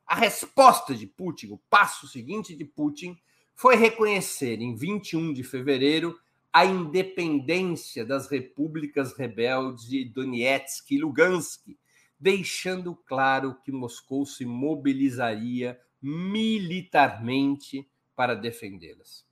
[0.05, 3.17] A resposta de Putin, o passo seguinte de Putin,
[3.55, 6.19] foi reconhecer em 21 de fevereiro
[6.51, 11.77] a independência das repúblicas rebeldes de Donetsk e Lugansk,
[12.19, 19.25] deixando claro que Moscou se mobilizaria militarmente para defendê-las.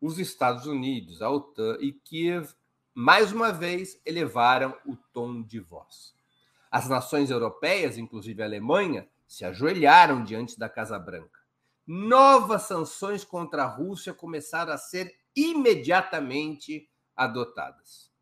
[0.00, 2.52] Os Estados Unidos, a OTAN e Kiev,
[2.94, 6.14] mais uma vez, elevaram o tom de voz.
[6.70, 11.40] As nações europeias, inclusive a Alemanha, se ajoelharam diante da Casa Branca.
[11.86, 18.12] Novas sanções contra a Rússia começaram a ser imediatamente adotadas.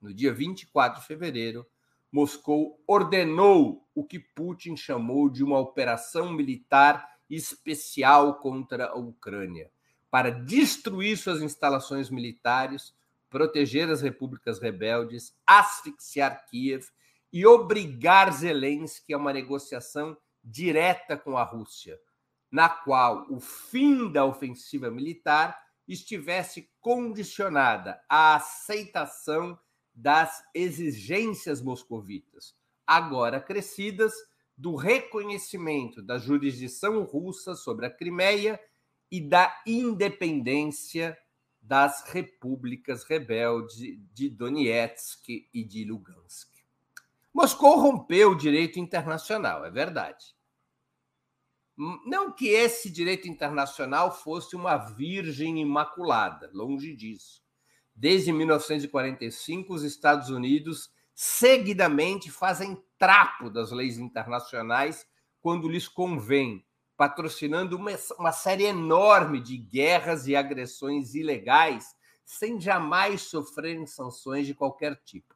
[0.00, 1.66] No dia 24 de fevereiro,
[2.10, 9.70] Moscou ordenou o que Putin chamou de uma operação militar especial contra a Ucrânia,
[10.10, 12.94] para destruir suas instalações militares,
[13.30, 16.86] proteger as repúblicas rebeldes, asfixiar Kiev
[17.32, 20.14] e obrigar Zelensky a uma negociação
[20.44, 21.98] direta com a Rússia,
[22.50, 29.58] na qual o fim da ofensiva militar estivesse condicionada à aceitação
[29.94, 32.54] das exigências moscovitas,
[32.86, 34.12] agora crescidas,
[34.56, 38.60] do reconhecimento da jurisdição russa sobre a Crimeia
[39.10, 41.16] e da independência
[41.60, 43.76] das repúblicas rebeldes
[44.12, 46.50] de Donetsk e de Lugansk.
[47.32, 50.34] Moscou rompeu o direito internacional, é verdade.
[52.04, 57.42] Não que esse direito internacional fosse uma virgem imaculada, longe disso.
[57.94, 65.06] Desde 1945, os Estados Unidos seguidamente fazem trapo das leis internacionais
[65.40, 66.64] quando lhes convém,
[66.96, 71.86] patrocinando uma, uma série enorme de guerras e agressões ilegais
[72.24, 75.34] sem jamais sofrerem sanções de qualquer tipo.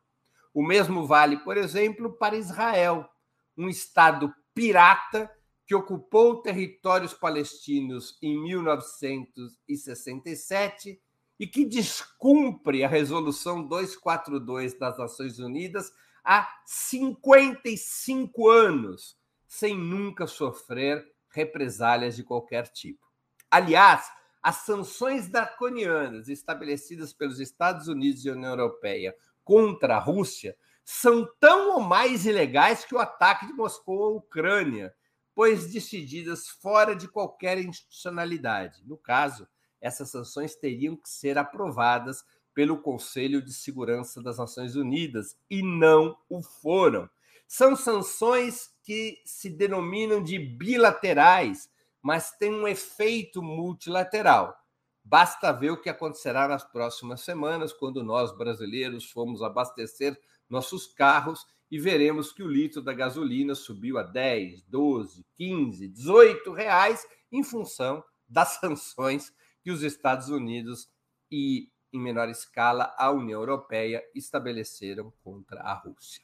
[0.54, 3.08] O mesmo vale, por exemplo, para Israel,
[3.56, 5.28] um Estado pirata
[5.66, 11.02] que ocupou territórios palestinos em 1967
[11.38, 15.92] e que descumpre a Resolução 242 das Nações Unidas
[16.24, 19.16] há 55 anos,
[19.46, 23.06] sem nunca sofrer represálias de qualquer tipo.
[23.50, 24.10] Aliás,
[24.42, 29.14] as sanções draconianas estabelecidas pelos Estados Unidos e União Europeia
[29.44, 34.94] contra a Rússia são tão ou mais ilegais que o ataque de Moscou à Ucrânia,
[35.34, 38.82] pois decididas fora de qualquer institucionalidade.
[38.86, 39.48] No caso,
[39.80, 42.24] essas sanções teriam que ser aprovadas
[42.54, 47.08] pelo Conselho de Segurança das Nações Unidas e não o foram.
[47.46, 51.70] São sanções que se denominam de bilaterais,
[52.02, 54.56] mas têm um efeito multilateral.
[55.04, 60.18] Basta ver o que acontecerá nas próximas semanas, quando nós brasileiros fomos abastecer
[60.48, 66.52] nossos carros e veremos que o litro da gasolina subiu a 10, 12, 15, 18
[66.52, 69.32] reais em função das sanções
[69.66, 70.88] que os Estados Unidos
[71.28, 76.22] e, em menor escala, a União Europeia estabeleceram contra a Rússia.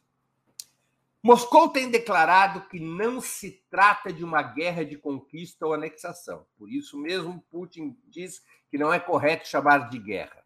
[1.20, 6.46] Moscou tem declarado que não se trata de uma guerra de conquista ou anexação.
[6.56, 10.40] Por isso mesmo, Putin diz que não é correto chamar de guerra.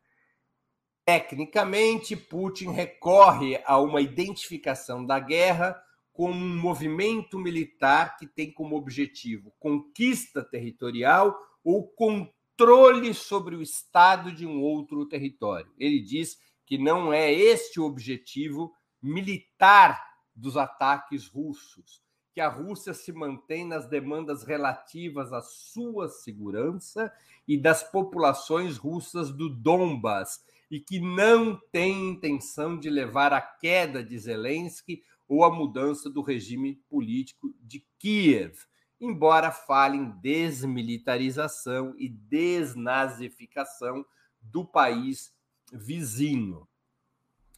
[1.04, 5.78] Tecnicamente, Putin recorre a uma identificação da guerra
[6.14, 13.60] como um movimento militar que tem como objetivo conquista territorial ou controle controle sobre o
[13.60, 15.70] estado de um outro território.
[15.78, 20.02] Ele diz que não é este o objetivo militar
[20.34, 22.02] dos ataques russos,
[22.32, 27.12] que a Rússia se mantém nas demandas relativas à sua segurança
[27.46, 34.02] e das populações russas do Donbas e que não tem intenção de levar à queda
[34.02, 38.56] de Zelensky ou à mudança do regime político de Kiev
[39.00, 44.04] embora fale em desmilitarização e desnazificação
[44.40, 45.34] do país
[45.72, 46.66] vizinho.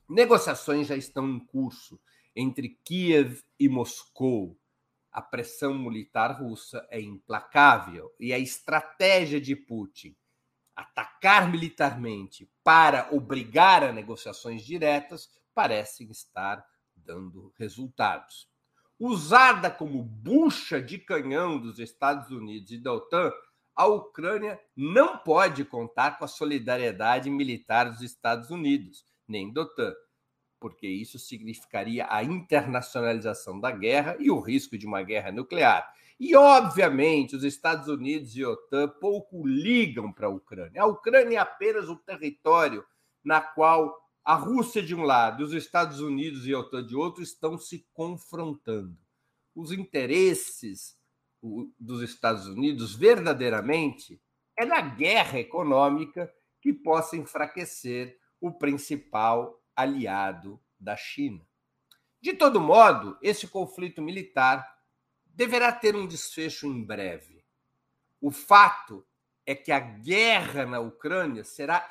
[0.09, 2.01] Negociações já estão em curso
[2.35, 4.59] entre Kiev e Moscou.
[5.13, 10.17] A pressão militar russa é implacável e a estratégia de Putin
[10.79, 16.65] atacar militarmente para obrigar a negociações diretas parecem estar
[16.95, 18.49] dando resultados
[18.99, 23.33] usada como bucha de canhão dos Estados Unidos e da OTAN,
[23.75, 29.95] a Ucrânia não pode contar com a solidariedade militar dos Estados Unidos, nem da OTAN,
[30.59, 35.89] porque isso significaria a internacionalização da guerra e o risco de uma guerra nuclear.
[36.19, 40.83] E, obviamente, os Estados Unidos e a OTAN pouco ligam para a Ucrânia.
[40.83, 42.85] A Ucrânia é apenas o território
[43.23, 43.97] na qual
[44.29, 47.89] a Rússia de um lado os Estados Unidos e a OTAN de outro estão se
[47.95, 48.95] confrontando.
[49.55, 50.99] Os interesses
[51.81, 54.21] dos Estados Unidos verdadeiramente
[54.55, 61.41] é na guerra econômica que possa enfraquecer o principal aliado da China.
[62.21, 64.63] De todo modo, esse conflito militar
[65.25, 67.43] deverá ter um desfecho em breve.
[68.21, 69.07] O fato
[69.47, 71.89] é que a guerra na Ucrânia será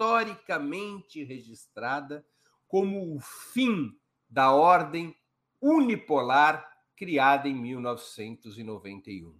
[0.00, 2.24] historicamente registrada
[2.66, 3.94] como o fim
[4.30, 5.14] da ordem
[5.60, 9.38] unipolar criada em 1991.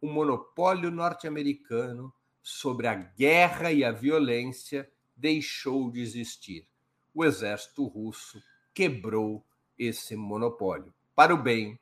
[0.00, 6.68] O monopólio norte-americano sobre a guerra e a violência deixou de existir.
[7.12, 8.40] O exército russo
[8.72, 9.44] quebrou
[9.76, 11.76] esse monopólio, para o bem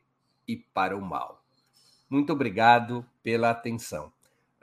[0.48, 1.44] e para o mal.
[2.08, 4.10] Muito obrigado pela atenção.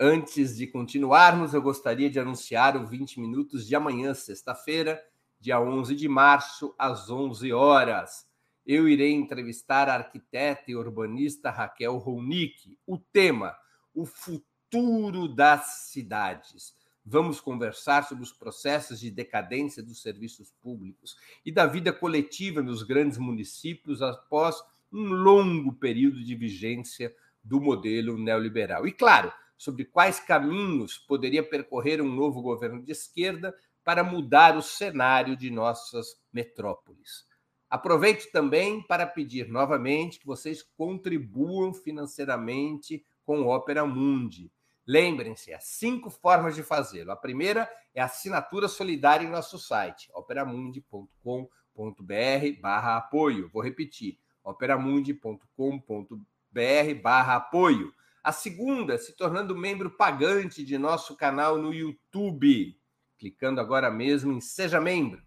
[0.06, 5.01] Antes de continuarmos, eu gostaria de anunciar o 20 minutos de amanhã, sexta-feira,
[5.39, 8.28] dia 11 de março, às 11 horas.
[8.68, 12.78] Eu irei entrevistar a arquiteta e urbanista Raquel Ronick.
[12.86, 13.56] O tema:
[13.95, 16.76] o futuro das cidades.
[17.06, 22.84] Vamos conversar sobre os processos de decadência dos serviços públicos e da vida coletiva nos
[22.84, 28.86] grandes municípios após um longo período de vigência do modelo neoliberal.
[28.86, 29.32] E, claro,
[29.64, 35.49] sobre quais caminhos poderia percorrer um novo governo de esquerda para mudar o cenário de
[35.49, 37.26] nossas metrópoles.
[37.70, 44.51] Aproveito também para pedir novamente que vocês contribuam financeiramente com o Opera Mundi.
[44.86, 47.11] Lembrem-se, há cinco formas de fazê-lo.
[47.11, 53.49] A primeira é a assinatura solidária em nosso site, operamundi.com.br barra apoio.
[53.49, 57.93] Vou repetir, operamundi.com.br barra apoio.
[58.24, 62.80] A segunda, se tornando membro pagante de nosso canal no YouTube,
[63.18, 65.22] clicando agora mesmo em Seja Membro.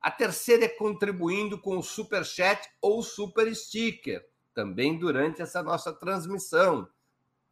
[0.00, 4.24] A terceira é contribuindo com o super chat ou super sticker,
[4.54, 6.88] também durante essa nossa transmissão.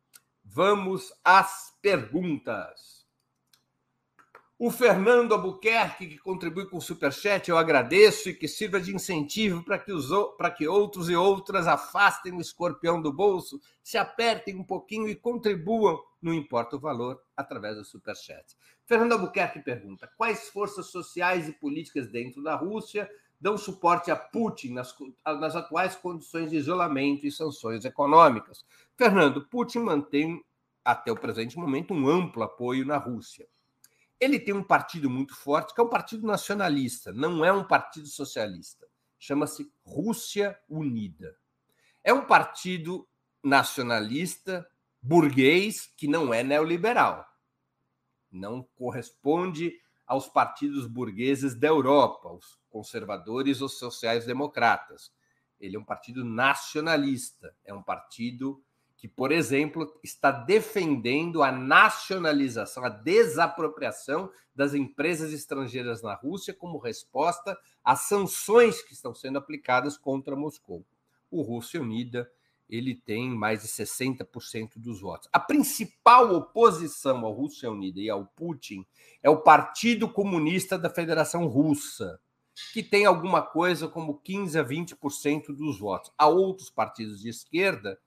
[0.42, 2.95] Vamos às perguntas.
[4.58, 9.62] O Fernando Albuquerque, que contribui com o Superchat, eu agradeço e que sirva de incentivo
[9.62, 14.56] para que, os, para que outros e outras afastem o escorpião do bolso, se apertem
[14.56, 18.56] um pouquinho e contribuam, não importa o valor, através do Superchat.
[18.86, 23.06] Fernando Albuquerque pergunta: quais forças sociais e políticas dentro da Rússia
[23.38, 24.94] dão suporte a Putin nas,
[25.38, 28.64] nas atuais condições de isolamento e sanções econômicas.
[28.96, 30.42] Fernando, Putin mantém,
[30.82, 33.46] até o presente momento, um amplo apoio na Rússia.
[34.18, 38.06] Ele tem um partido muito forte, que é um partido nacionalista, não é um partido
[38.06, 38.86] socialista.
[39.18, 41.36] Chama-se Rússia Unida.
[42.02, 43.06] É um partido
[43.42, 44.66] nacionalista,
[45.02, 47.26] burguês, que não é neoliberal.
[48.30, 49.72] Não corresponde
[50.06, 55.12] aos partidos burgueses da Europa, os conservadores ou sociais-democratas.
[55.58, 58.62] Ele é um partido nacionalista, é um partido
[58.96, 66.78] que, por exemplo, está defendendo a nacionalização, a desapropriação das empresas estrangeiras na Rússia como
[66.78, 70.84] resposta às sanções que estão sendo aplicadas contra Moscou.
[71.30, 72.30] O Rússia Unida
[72.68, 75.28] ele tem mais de 60% dos votos.
[75.32, 78.84] A principal oposição à Rússia Unida e ao Putin
[79.22, 82.18] é o Partido Comunista da Federação Russa,
[82.72, 86.10] que tem alguma coisa como 15 a 20% dos votos.
[86.16, 87.98] Há outros partidos de esquerda,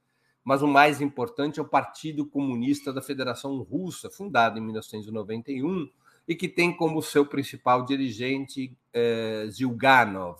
[0.43, 5.89] mas o mais importante é o Partido Comunista da Federação Russa, fundado em 1991
[6.27, 10.39] e que tem como seu principal dirigente eh, Zilganov,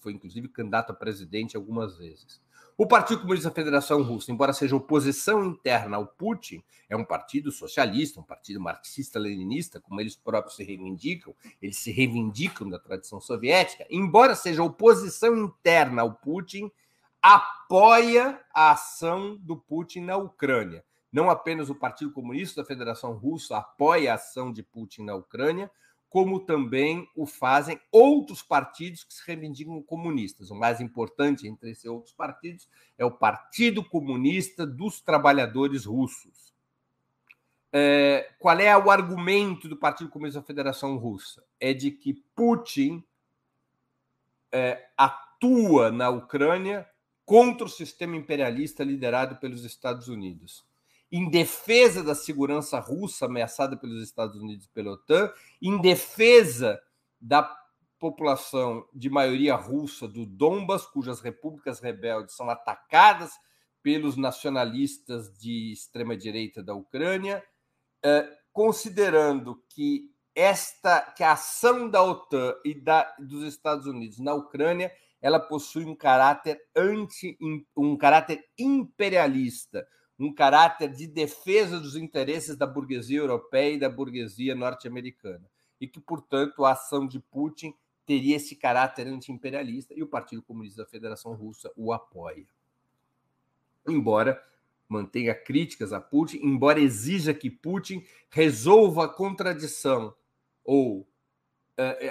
[0.00, 2.40] foi inclusive candidato a presidente algumas vezes.
[2.80, 7.50] O Partido Comunista da Federação Russa, embora seja oposição interna ao Putin, é um partido
[7.50, 13.84] socialista, um partido marxista-leninista, como eles próprios se reivindicam, eles se reivindicam da tradição soviética,
[13.90, 16.70] embora seja oposição interna ao Putin,
[17.22, 20.84] apoia a ação do Putin na Ucrânia.
[21.12, 25.70] Não apenas o Partido Comunista da Federação Russa apoia a ação de Putin na Ucrânia,
[26.08, 30.50] como também o fazem outros partidos que se reivindicam comunistas.
[30.50, 36.54] O mais importante entre esses outros partidos é o Partido Comunista dos Trabalhadores Russos.
[37.70, 41.44] É, qual é o argumento do Partido Comunista da Federação Russa?
[41.60, 43.04] É de que Putin
[44.50, 46.88] é, atua na Ucrânia
[47.28, 50.64] contra o sistema imperialista liderado pelos Estados Unidos.
[51.12, 56.80] Em defesa da segurança russa ameaçada pelos Estados Unidos e pela OTAN, em defesa
[57.20, 57.54] da
[57.98, 63.32] população de maioria russa do Donbas, cujas repúblicas rebeldes são atacadas
[63.82, 67.44] pelos nacionalistas de extrema direita da Ucrânia,
[68.02, 74.32] eh, considerando que esta que a ação da OTAN e da, dos Estados Unidos na
[74.32, 77.36] Ucrânia ela possui um caráter anti
[77.76, 79.86] um caráter imperialista,
[80.18, 85.48] um caráter de defesa dos interesses da burguesia europeia e da burguesia norte-americana.
[85.80, 87.72] E que, portanto, a ação de Putin
[88.04, 92.46] teria esse caráter anti-imperialista e o Partido Comunista da Federação Russa o apoia.
[93.86, 94.42] Embora
[94.88, 100.14] mantenha críticas a Putin, embora exija que Putin resolva a contradição
[100.64, 101.07] ou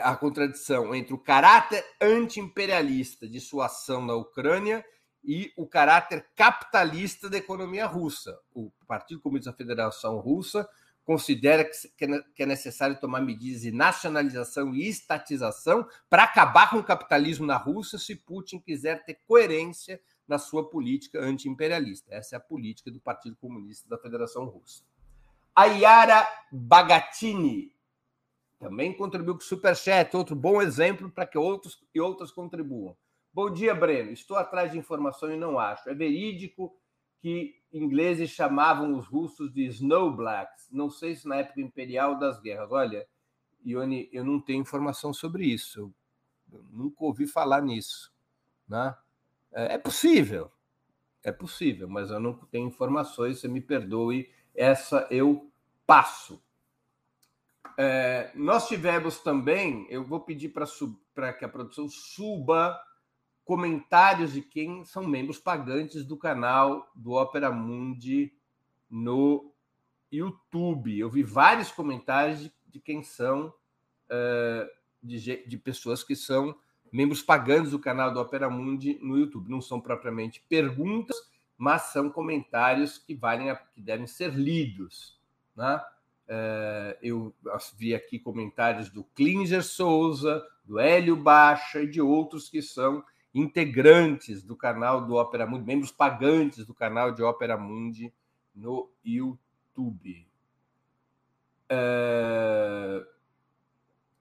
[0.01, 4.85] a contradição entre o caráter anti-imperialista de sua ação na Ucrânia
[5.23, 8.39] e o caráter capitalista da economia russa.
[8.53, 10.67] O Partido Comunista da Federação Russa
[11.03, 11.69] considera
[12.35, 17.57] que é necessário tomar medidas de nacionalização e estatização para acabar com o capitalismo na
[17.57, 22.13] Rússia se Putin quiser ter coerência na sua política anti-imperialista.
[22.13, 24.83] Essa é a política do Partido Comunista da Federação Russa.
[25.55, 27.73] A Yara Bagatini
[28.59, 32.95] também contribuiu com o Superchat, outro bom exemplo para que outros e outras contribuam.
[33.31, 34.11] Bom dia, Breno.
[34.11, 35.89] Estou atrás de informação e não acho.
[35.89, 36.75] É verídico
[37.19, 40.69] que ingleses chamavam os russos de snowblacks.
[40.71, 42.71] Não sei se na época imperial das guerras.
[42.71, 43.07] Olha,
[43.63, 45.93] Ione, eu não tenho informação sobre isso.
[46.51, 48.11] Eu nunca ouvi falar nisso.
[48.67, 48.95] Né?
[49.51, 50.51] É, é possível,
[51.23, 53.39] é possível, mas eu não tenho informações.
[53.39, 55.51] Você me perdoe, essa eu
[55.85, 56.41] passo.
[57.79, 60.51] É, nós tivemos também, eu vou pedir
[61.13, 62.75] para que a produção suba
[63.45, 68.33] comentários de quem são membros pagantes do canal do Opera Mundi
[68.89, 69.53] no
[70.11, 70.97] YouTube.
[70.97, 74.69] Eu vi vários comentários de, de quem são, uh,
[75.01, 76.57] de, de, pessoas que são
[76.91, 79.49] membros pagantes do canal do Opera Mundi no YouTube.
[79.49, 81.15] Não são propriamente perguntas,
[81.55, 85.21] mas são comentários que valem a, que devem ser lidos.
[85.55, 85.81] Né?
[86.27, 87.33] Uh, eu
[87.77, 93.03] vi aqui comentários do Klinger Souza, do Hélio Baixa e de outros que são
[93.33, 98.13] integrantes do canal do Opera Mundi, membros pagantes do canal de Opera Mundi
[98.53, 100.27] no YouTube.
[101.69, 103.05] É...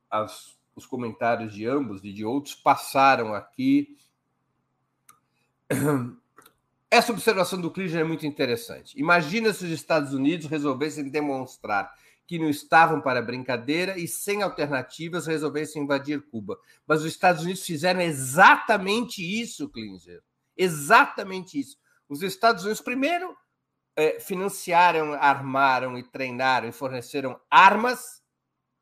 [0.09, 3.97] As, os comentários de ambos e de outros passaram aqui.
[6.91, 8.99] Essa observação do Klinger é muito interessante.
[8.99, 11.93] Imagina se os Estados Unidos resolvessem demonstrar
[12.27, 16.59] que não estavam para brincadeira e, sem alternativas, resolvessem invadir Cuba.
[16.87, 20.23] Mas os Estados Unidos fizeram exatamente isso, Klinger.
[20.57, 21.77] Exatamente isso.
[22.09, 23.37] Os Estados Unidos, primeiro,
[23.97, 28.23] é, financiaram, armaram e treinaram e forneceram armas,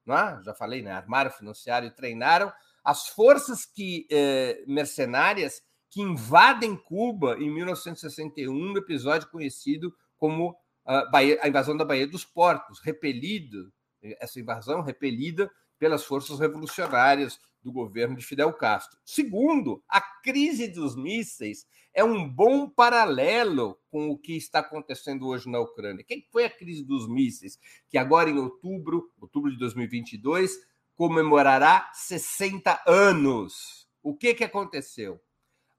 [0.06, 0.42] é?
[0.42, 0.92] já falei, né?
[0.92, 2.52] armaram, financiaram e treinaram
[2.82, 5.62] as forças que é, mercenárias
[5.94, 12.04] que invadem Cuba em 1961, no episódio conhecido como a, Bahia, a invasão da Baía
[12.04, 13.70] dos Portos, repelida,
[14.02, 18.98] essa invasão repelida pelas forças revolucionárias do governo de Fidel Castro.
[19.04, 21.64] Segundo, a crise dos mísseis
[21.94, 26.02] é um bom paralelo com o que está acontecendo hoje na Ucrânia.
[26.02, 27.56] Quem foi a crise dos mísseis,
[27.88, 30.58] que agora em outubro, outubro de 2022,
[30.96, 33.88] comemorará 60 anos.
[34.02, 35.20] O que, que aconteceu?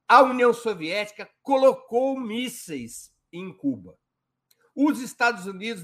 [0.08, 3.98] A União Soviética colocou mísseis em Cuba.
[4.76, 5.84] Os Estados Unidos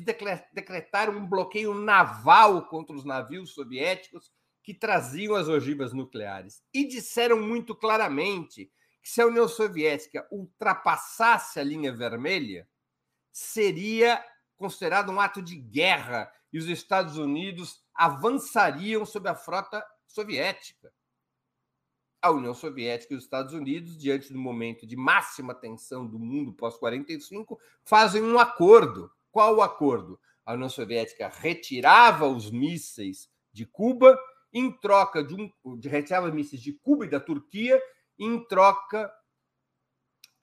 [0.53, 4.32] decretaram um bloqueio naval contra os navios soviéticos
[4.63, 11.59] que traziam as ogivas nucleares e disseram muito claramente que se a União Soviética ultrapassasse
[11.59, 12.69] a linha vermelha,
[13.32, 14.24] seria
[14.55, 20.93] considerado um ato de guerra e os Estados Unidos avançariam sobre a frota soviética
[22.22, 26.53] a União Soviética e os Estados Unidos, diante do momento de máxima tensão do mundo
[26.53, 29.11] pós-45, fazem um acordo.
[29.32, 30.19] Qual o acordo?
[30.45, 34.19] A União Soviética retirava os mísseis de Cuba
[34.53, 37.82] em troca de um de retirava mísseis de Cuba e da Turquia
[38.19, 39.11] em troca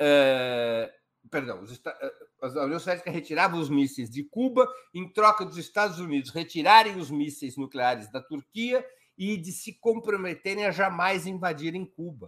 [0.01, 0.93] é,
[1.31, 5.99] perdão, os, eh, a União Soviética retirava os mísseis de Cuba em troca dos Estados
[5.99, 8.85] Unidos retirarem os mísseis nucleares da Turquia
[9.19, 12.27] e de se comprometerem a jamais invadirem Cuba.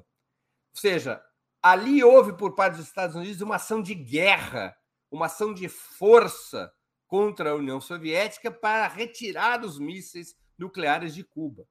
[0.75, 1.23] Ou seja,
[1.63, 4.77] ali houve por parte dos Estados Unidos uma ação de guerra,
[5.11, 6.73] uma ação de força
[7.07, 11.67] contra a União Soviética para retirar os mísseis nucleares de Cuba.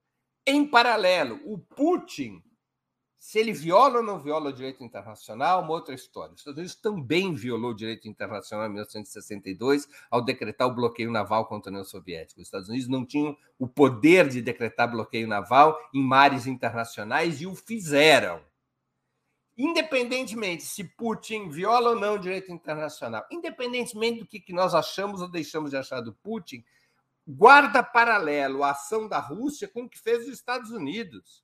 [0.48, 2.42] Em paralelo, o Putin
[3.20, 6.34] se ele viola ou não viola o direito internacional, uma outra história.
[6.34, 11.46] Os Estados Unidos também violou o direito internacional em 1962 ao decretar o bloqueio naval
[11.46, 12.40] contra a União Soviética.
[12.40, 17.46] Os Estados Unidos não tinham o poder de decretar bloqueio naval em mares internacionais e
[17.46, 18.42] o fizeram.
[19.58, 25.30] Independentemente se Putin viola ou não o direito internacional, independentemente do que nós achamos ou
[25.30, 26.64] deixamos de achar do Putin,
[27.28, 31.44] guarda paralelo a ação da Rússia com o que fez os Estados Unidos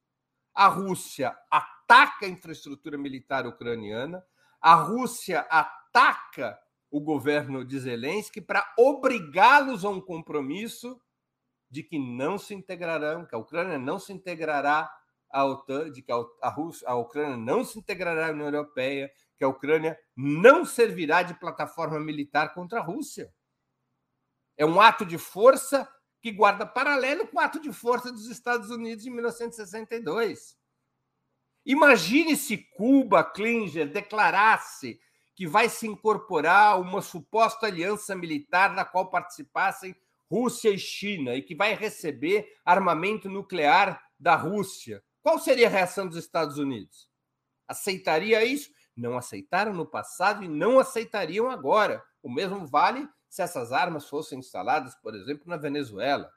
[0.55, 4.25] a Rússia ataca a infraestrutura militar ucraniana,
[4.61, 6.57] a Rússia ataca
[6.89, 10.99] o governo de Zelensky para obrigá-los a um compromisso
[11.69, 14.89] de que não se integrarão, que a Ucrânia não se integrará
[15.29, 19.43] à OTAN, de que a, Rússia, a Ucrânia não se integrará à União Europeia, que
[19.43, 23.33] a Ucrânia não servirá de plataforma militar contra a Rússia.
[24.55, 25.89] É um ato de força
[26.25, 30.57] que guarda paralelo com o ato de força dos Estados Unidos em 1962.
[31.63, 34.99] Imagine se Cuba, Klinger, declarasse
[35.35, 39.95] que vai se incorporar uma suposta aliança militar na qual participassem
[40.27, 45.03] Rússia e China e que vai receber armamento nuclear da Rússia.
[45.21, 47.07] Qual seria a reação dos Estados Unidos?
[47.67, 48.71] Aceitaria isso?
[48.97, 52.03] Não aceitaram no passado e não aceitariam agora.
[52.23, 56.31] O mesmo vale se essas armas fossem instaladas, por exemplo, na Venezuela.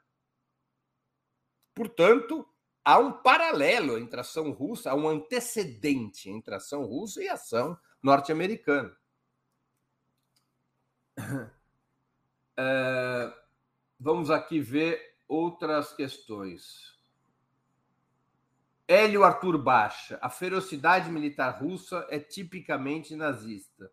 [1.73, 2.47] Portanto,
[2.83, 7.29] há um paralelo entre a ação russa, há um antecedente entre a ação russa e
[7.29, 8.95] a ação norte-americana.
[12.57, 13.33] É,
[13.99, 16.97] vamos aqui ver outras questões.
[18.87, 20.17] Hélio Arthur Baixa.
[20.19, 23.91] A ferocidade militar russa é tipicamente nazista.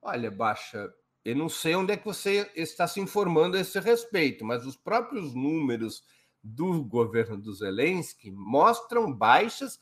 [0.00, 0.92] Olha, Baixa,
[1.24, 4.76] eu não sei onde é que você está se informando a esse respeito, mas os
[4.76, 6.04] próprios números
[6.42, 9.78] do governo do Zelensky mostram baixas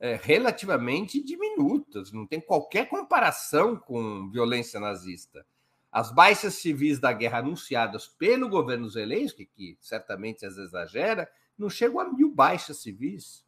[0.00, 5.46] é, relativamente diminutas, não tem qualquer comparação com violência nazista.
[5.92, 12.00] As baixas civis da guerra anunciadas pelo governo Zelensky, que certamente as exagera, não chegam
[12.00, 13.44] a mil baixas civis.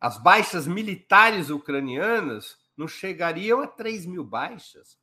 [0.00, 4.99] As baixas militares ucranianas não chegariam a 3 mil baixas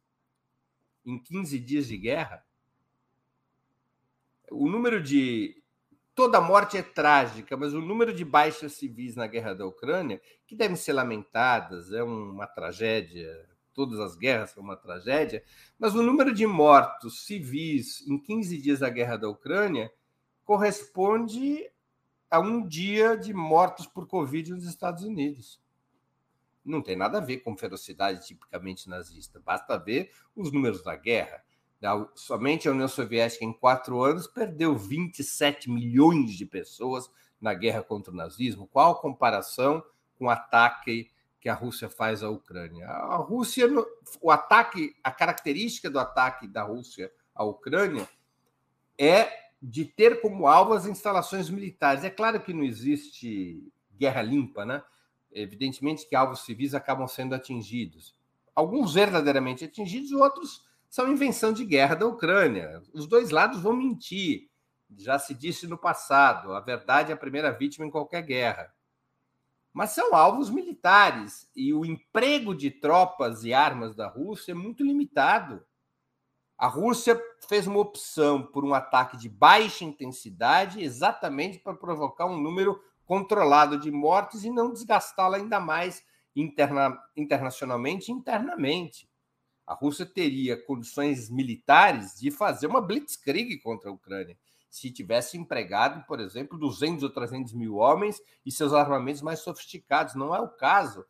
[1.08, 2.46] em 15 dias de guerra.
[4.52, 5.64] O número de.
[6.14, 10.56] Toda morte é trágica, mas o número de baixas civis na guerra da Ucrânia, que
[10.56, 15.44] devem ser lamentadas, é uma tragédia, todas as guerras são uma tragédia,
[15.78, 19.94] mas o número de mortos civis em 15 dias da guerra da Ucrânia
[20.44, 21.70] corresponde
[22.32, 25.62] a um dia de mortos por Covid nos Estados Unidos
[26.68, 29.40] não tem nada a ver com ferocidade tipicamente nazista.
[29.40, 31.44] Basta ver os números da guerra.
[32.16, 37.10] Somente a União Soviética, em quatro anos, perdeu 27 milhões de pessoas
[37.40, 38.68] na guerra contra o nazismo.
[38.68, 39.84] Qual a comparação
[40.18, 42.88] com o ataque que a Rússia faz à Ucrânia?
[42.88, 43.68] A Rússia,
[44.20, 48.10] o ataque, a característica do ataque da Rússia à Ucrânia
[48.98, 49.30] é
[49.62, 52.04] de ter como alvo as instalações militares.
[52.04, 54.84] É claro que não existe guerra limpa, né?
[55.32, 58.16] Evidentemente que alvos civis acabam sendo atingidos.
[58.56, 62.82] Alguns verdadeiramente atingidos, outros são invenção de guerra da Ucrânia.
[62.94, 64.50] Os dois lados vão mentir.
[64.98, 68.74] Já se disse no passado, a verdade é a primeira vítima em qualquer guerra.
[69.74, 74.84] Mas são alvos militares e o emprego de tropas e armas da Rússia é muito
[74.84, 75.64] limitado.
[76.58, 82.42] A Rússia fez uma opção por um ataque de baixa intensidade exatamente para provocar um
[82.42, 86.06] número controlado de mortes e não desgastá-la ainda mais
[86.36, 89.10] interna, internacionalmente e internamente.
[89.66, 94.38] A Rússia teria condições militares de fazer uma blitzkrieg contra a Ucrânia,
[94.70, 100.14] se tivesse empregado, por exemplo, 200 ou 300 mil homens e seus armamentos mais sofisticados.
[100.14, 101.06] Não é o caso.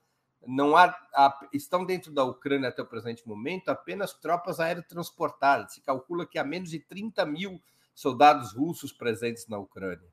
[0.46, 5.74] Não há, há, estão dentro da Ucrânia até o presente momento apenas tropas aerotransportadas.
[5.74, 7.62] Se calcula que há menos de 30 mil
[7.94, 10.08] soldados russos presentes na Ucrânia.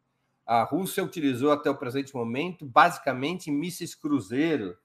[0.47, 4.77] A Rússia utilizou até o presente momento basicamente mísseis cruzeiro,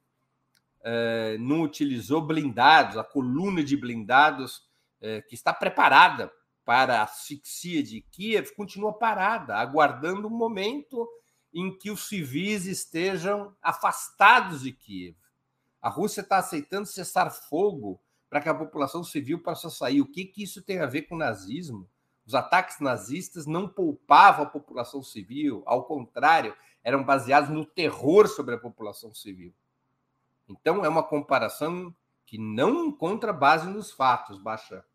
[0.82, 4.64] é, não utilizou blindados, a coluna de blindados
[5.02, 6.32] é, que está preparada
[6.64, 11.10] para a asfixia de Kiev continua parada, aguardando um momento
[11.54, 15.18] em que os civis estejam afastados de Kiev.
[15.82, 18.00] A Rússia está aceitando cessar fogo
[18.30, 20.02] para que a população civil possa sair.
[20.02, 21.90] O que, que isso tem a ver com o nazismo?
[22.30, 28.54] Os ataques nazistas não poupavam a população civil, ao contrário, eram baseados no terror sobre
[28.54, 29.52] a população civil.
[30.48, 31.92] Então, é uma comparação
[32.28, 34.86] que não encontra base nos fatos, Baixa.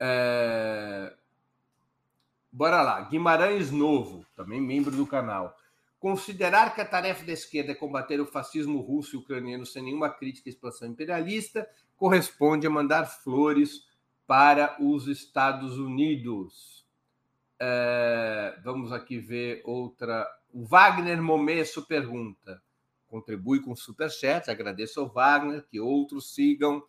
[0.00, 1.14] É...
[2.50, 3.02] Bora lá.
[3.02, 5.54] Guimarães Novo, também membro do canal.
[6.00, 10.08] Considerar que a tarefa da esquerda é combater o fascismo russo e ucraniano sem nenhuma
[10.08, 13.92] crítica à expansão imperialista corresponde a mandar flores
[14.26, 16.86] para os Estados Unidos.
[17.58, 20.26] É, vamos aqui ver outra.
[20.52, 22.62] O Wagner Momesso pergunta.
[23.08, 26.82] Contribui com superchat, agradeço ao Wagner, que outros sigam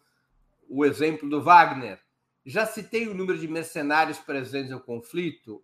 [0.68, 2.00] o exemplo do Wagner.
[2.46, 5.64] Já citei o número de mercenários presentes no conflito?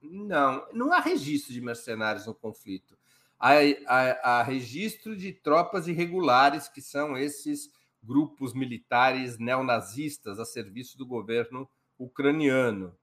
[0.00, 2.98] Não, não há registro de mercenários no conflito.
[3.38, 3.54] Há,
[3.86, 7.70] há, há registro de tropas irregulares, que são esses
[8.02, 12.96] grupos militares neonazistas a serviço do governo ucraniano.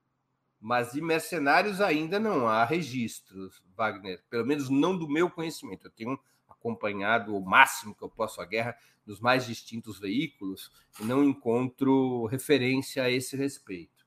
[0.60, 5.88] Mas de mercenários ainda não há registros, Wagner, pelo menos não do meu conhecimento.
[5.88, 6.20] Eu tenho
[6.50, 10.70] acompanhado o máximo que eu posso a guerra nos mais distintos veículos
[11.00, 14.06] e não encontro referência a esse respeito.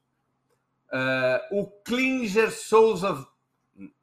[0.89, 3.27] Uh, o Klinger Souza,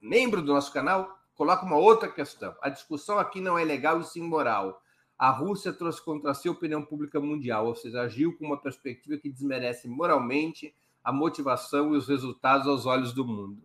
[0.01, 2.55] membro do nosso canal, coloca uma outra questão.
[2.61, 4.81] A discussão aqui não é legal e sim moral
[5.19, 9.17] a Rússia trouxe contra si a opinião pública mundial, ou seja, agiu com uma perspectiva
[9.17, 13.61] que desmerece moralmente a motivação e os resultados aos olhos do mundo.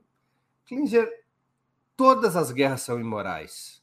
[0.66, 1.08] Klinger,
[1.96, 3.80] todas as guerras são imorais.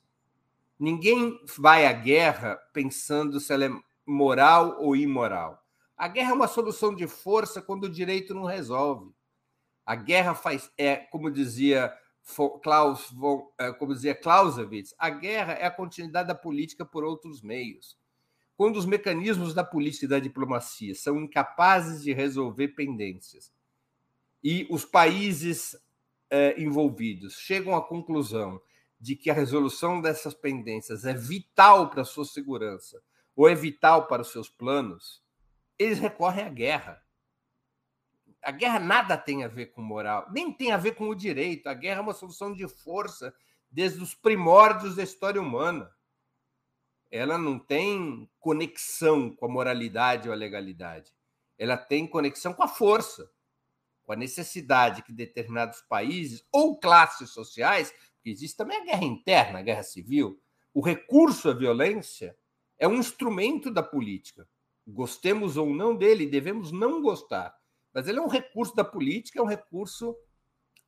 [0.78, 5.64] Ninguém vai à guerra pensando se ela é moral ou imoral.
[5.96, 9.14] A guerra é uma solução de força quando o direito não resolve.
[9.86, 11.94] A guerra faz, é, como dizia
[12.62, 17.42] Klaus von, eh, como dizia Clausewitz, a guerra é a continuidade da política por outros
[17.42, 17.98] meios.
[18.56, 23.52] Quando os mecanismos da política e da diplomacia são incapazes de resolver pendências
[24.44, 25.76] e os países
[26.30, 28.62] eh, envolvidos chegam à conclusão
[29.00, 33.02] de que a resolução dessas pendências é vital para a sua segurança
[33.36, 35.24] ou é vital para os seus planos,
[35.80, 37.02] eles recorrem à guerra.
[38.44, 41.68] A guerra nada tem a ver com moral, nem tem a ver com o direito.
[41.68, 43.34] A guerra é uma solução de força
[43.70, 45.92] desde os primórdios da história humana.
[47.12, 51.14] Ela não tem conexão com a moralidade ou a legalidade.
[51.58, 53.30] Ela tem conexão com a força,
[54.04, 59.60] com a necessidade que determinados países ou classes sociais, porque existe também a guerra interna,
[59.60, 60.42] a guerra civil,
[60.74, 62.36] o recurso à violência
[62.80, 64.48] é um instrumento da política.
[64.88, 67.61] Gostemos ou não dele, devemos não gostar.
[67.94, 70.16] Mas ele é um recurso da política, é um recurso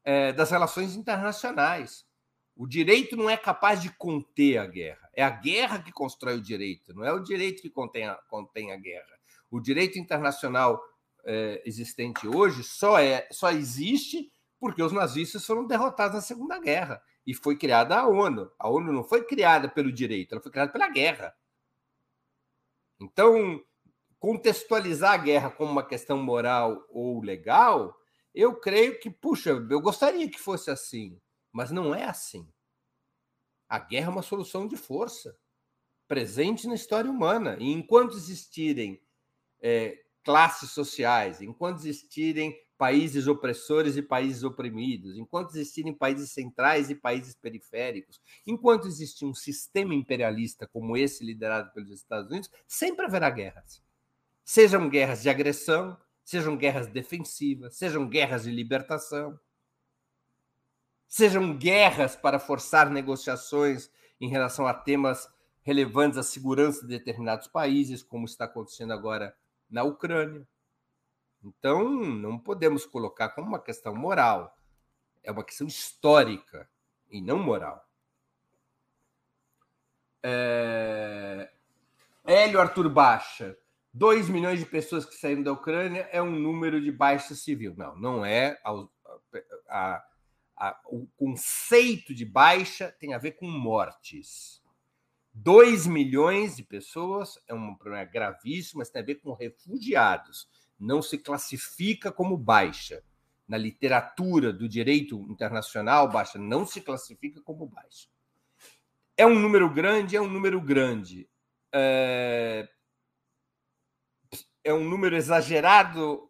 [0.04, 2.06] é, das relações internacionais.
[2.56, 5.10] O direito não é capaz de conter a guerra.
[5.14, 8.72] É a guerra que constrói o direito, não é o direito que contém a, contém
[8.72, 9.20] a guerra.
[9.50, 10.82] O direito internacional
[11.26, 17.02] é, existente hoje só, é, só existe porque os nazistas foram derrotados na Segunda Guerra
[17.26, 18.52] e foi criada a ONU.
[18.58, 21.36] A ONU não foi criada pelo direito, ela foi criada pela guerra.
[23.00, 23.62] Então,
[24.24, 27.94] contextualizar a guerra como uma questão moral ou legal,
[28.34, 31.20] eu creio que, puxa, eu gostaria que fosse assim,
[31.52, 32.48] mas não é assim.
[33.68, 35.38] A guerra é uma solução de força
[36.08, 37.58] presente na história humana.
[37.60, 39.04] E enquanto existirem
[39.62, 46.96] é, classes sociais, enquanto existirem países opressores e países oprimidos, enquanto existirem países centrais e
[46.96, 53.30] países periféricos, enquanto existir um sistema imperialista como esse liderado pelos Estados Unidos, sempre haverá
[53.30, 53.83] guerras.
[54.44, 59.40] Sejam guerras de agressão, sejam guerras defensivas, sejam guerras de libertação,
[61.08, 63.90] sejam guerras para forçar negociações
[64.20, 65.30] em relação a temas
[65.62, 69.36] relevantes à segurança de determinados países, como está acontecendo agora
[69.70, 70.48] na Ucrânia.
[71.44, 74.58] Então, não podemos colocar como uma questão moral,
[75.24, 76.70] é uma questão histórica
[77.10, 77.86] e não moral.
[80.22, 81.52] É...
[82.26, 83.58] Hélio Arthur Baixa,
[83.94, 87.74] 2 milhões de pessoas que saíram da Ucrânia é um número de baixa civil.
[87.78, 88.60] Não, não é.
[88.64, 88.88] A,
[89.70, 90.04] a,
[90.58, 94.62] a, o conceito de baixa tem a ver com mortes.
[95.34, 100.48] 2 milhões de pessoas é um problema gravíssimo, mas tem a ver com refugiados
[100.84, 103.04] não se classifica como baixa.
[103.48, 108.08] Na literatura do direito internacional, baixa não se classifica como baixa.
[109.16, 111.30] É um número grande, é um número grande.
[111.72, 112.68] É,
[114.64, 116.30] é um número exagerado.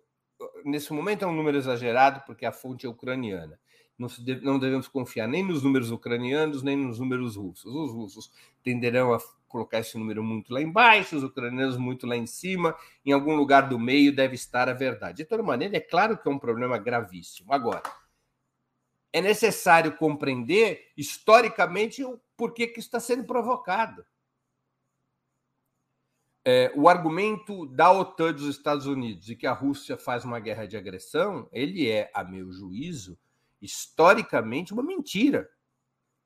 [0.65, 3.59] Nesse momento é um número exagerado, porque a fonte é ucraniana.
[3.97, 4.07] Não,
[4.41, 7.73] não devemos confiar nem nos números ucranianos, nem nos números russos.
[7.73, 8.31] Os russos
[8.63, 12.75] tenderão a colocar esse número muito lá embaixo, os ucranianos muito lá em cima,
[13.05, 15.17] em algum lugar do meio deve estar a verdade.
[15.17, 17.53] De toda maneira, é claro que é um problema gravíssimo.
[17.53, 17.83] Agora,
[19.13, 24.03] é necessário compreender historicamente o porquê que está sendo provocado.
[26.45, 30.65] É, o argumento da OTAN dos Estados Unidos de que a Rússia faz uma guerra
[30.65, 33.17] de agressão, ele é, a meu juízo,
[33.61, 35.49] historicamente uma mentira.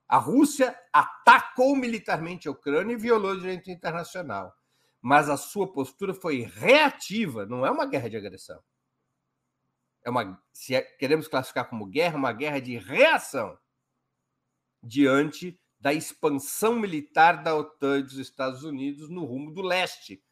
[0.08, 4.56] A Rússia atacou militarmente a Ucrânia e violou o direito internacional.
[5.00, 8.64] Mas a sua postura foi reativa, não é uma guerra de agressão.
[10.04, 13.58] É uma, se é, queremos classificar como guerra, uma guerra de reação
[14.82, 20.24] diante da expansão militar da OTAN e dos Estados Unidos no rumo do leste,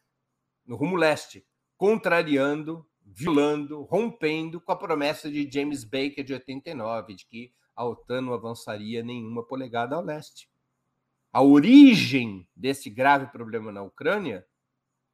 [0.66, 7.26] no rumo leste, contrariando, violando, rompendo com a promessa de James Baker de 89 de
[7.26, 10.50] que a OTAN não avançaria nenhuma polegada ao leste.
[11.32, 14.46] A origem desse grave problema na Ucrânia,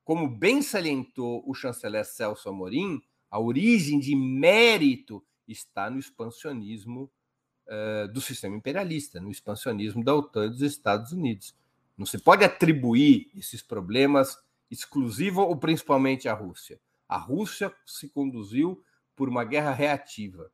[0.04, 7.10] como bem salientou o chanceler Celso Amorim, a origem de mérito está no expansionismo
[7.68, 11.54] uh, do sistema imperialista, no expansionismo da OTAN e dos Estados Unidos.
[11.96, 14.38] Não se pode atribuir esses problemas
[14.70, 16.80] exclusivo ou principalmente à Rússia.
[17.08, 18.82] A Rússia se conduziu
[19.14, 20.50] por uma guerra reativa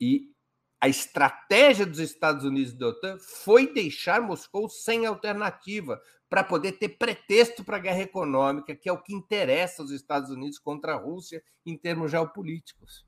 [0.00, 0.32] e
[0.80, 6.72] a estratégia dos Estados Unidos e da OTAN foi deixar Moscou sem alternativa para poder
[6.72, 10.94] ter pretexto para a guerra econômica, que é o que interessa aos Estados Unidos contra
[10.94, 13.04] a Rússia em termos geopolíticos.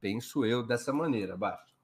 [0.00, 1.74] Penso eu dessa maneira, abaixo.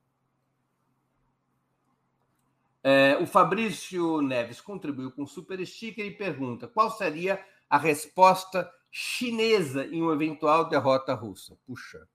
[2.86, 8.70] É, o Fabrício Neves contribuiu com o super sticker e pergunta: qual seria a resposta
[8.90, 11.56] chinesa em uma eventual derrota russa?
[11.66, 12.06] Puxa,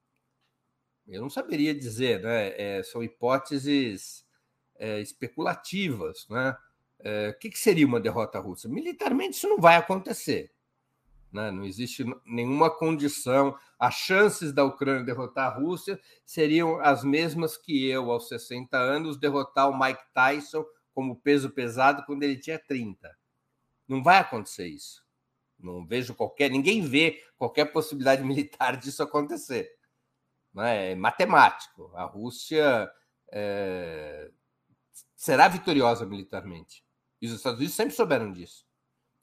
[1.07, 2.53] eu não saberia dizer, né?
[2.55, 4.23] É, são hipóteses
[4.77, 6.55] é, especulativas, né?
[6.99, 8.69] É, o que, que, seria uma derrota russa?
[8.69, 10.51] Militarmente isso não vai acontecer.
[11.31, 11.51] Né?
[11.51, 13.57] Não existe nenhuma condição.
[13.77, 19.17] As chances da Ucrânia derrotar a Rússia seriam as mesmas que eu, aos 60 anos,
[19.17, 23.15] derrotar o Mike Tyson como peso pesado quando ele tinha 30.
[23.87, 25.03] Não vai acontecer isso.
[25.57, 29.69] Não vejo qualquer, ninguém vê qualquer possibilidade militar disso acontecer.
[30.57, 30.91] É?
[30.91, 31.91] é matemático.
[31.95, 32.91] A Rússia
[33.31, 34.31] é,
[35.15, 36.83] será vitoriosa militarmente.
[37.21, 38.65] E os Estados Unidos sempre souberam disso.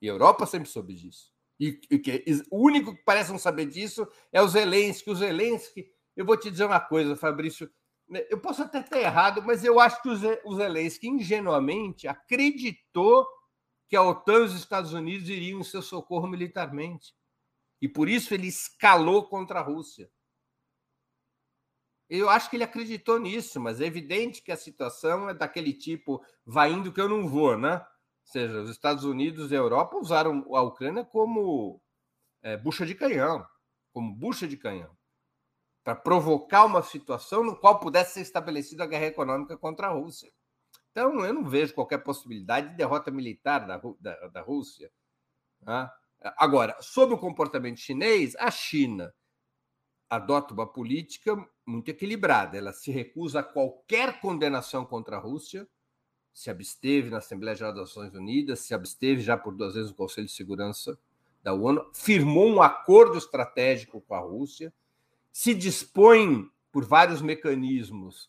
[0.00, 1.35] E a Europa sempre soube disso.
[1.58, 5.10] E, e que, o único que parece não saber disso é o Zelensky.
[5.10, 7.70] O Zelensky, eu vou te dizer uma coisa, Fabrício.
[8.08, 13.26] Né, eu posso até estar errado, mas eu acho que o Zelensky ingenuamente acreditou
[13.88, 17.14] que a OTAN e os Estados Unidos iriam em seu socorro militarmente.
[17.80, 20.10] E por isso ele escalou contra a Rússia.
[22.08, 26.24] Eu acho que ele acreditou nisso, mas é evidente que a situação é daquele tipo,
[26.44, 27.84] vai indo que eu não vou, né?
[28.26, 31.80] Seja, os Estados Unidos e a Europa usaram a Ucrânia como
[32.42, 33.46] é, bucha de canhão,
[33.92, 34.96] como bucha de canhão,
[35.84, 40.32] para provocar uma situação no qual pudesse ser estabelecida a guerra econômica contra a Rússia.
[40.90, 44.90] Então, eu não vejo qualquer possibilidade de derrota militar da, da, da Rússia.
[45.60, 45.88] Né?
[46.36, 49.14] Agora, sobre o comportamento chinês, a China
[50.10, 52.58] adota uma política muito equilibrada.
[52.58, 55.68] Ela se recusa a qualquer condenação contra a Rússia,
[56.36, 59.96] se absteve na Assembleia Geral das Nações Unidas, se absteve já por duas vezes no
[59.96, 60.98] Conselho de Segurança
[61.42, 64.70] da ONU, firmou um acordo estratégico com a Rússia,
[65.32, 68.28] se dispõe por vários mecanismos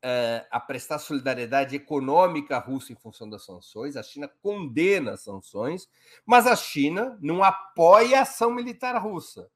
[0.00, 3.96] é, a prestar solidariedade econômica à Rússia em função das sanções.
[3.96, 5.88] A China condena as sanções,
[6.24, 9.50] mas a China não apoia a ação militar russa.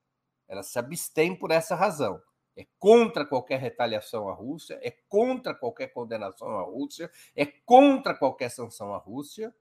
[0.48, 2.20] Ela se abstém por essa razão.
[2.60, 8.50] É contra qualquer retaliação à Rússia, é contra qualquer condenação à Rússia, é contra qualquer
[8.50, 9.54] sanção à Rússia,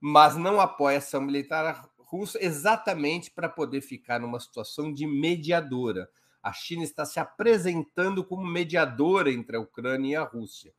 [0.00, 6.10] mas não apoia a ação militar russa exatamente para poder ficar numa situação de mediadora.
[6.42, 10.74] A China está se apresentando como mediadora entre a Ucrânia e a Rússia.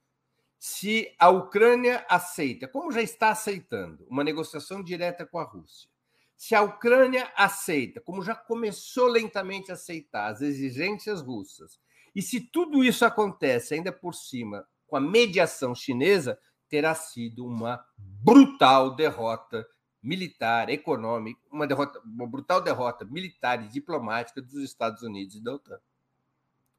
[0.59, 5.89] Se a Ucrânia aceita, como já está aceitando, uma negociação direta com a Rússia,
[6.35, 11.79] se a Ucrânia aceita, como já começou lentamente a aceitar, as exigências russas,
[12.15, 17.83] e se tudo isso acontece ainda por cima com a mediação chinesa, terá sido uma
[17.97, 19.65] brutal derrota
[20.01, 25.55] militar, econômica, uma derrota, uma brutal derrota militar e diplomática dos Estados Unidos e da
[25.55, 25.79] OTAN.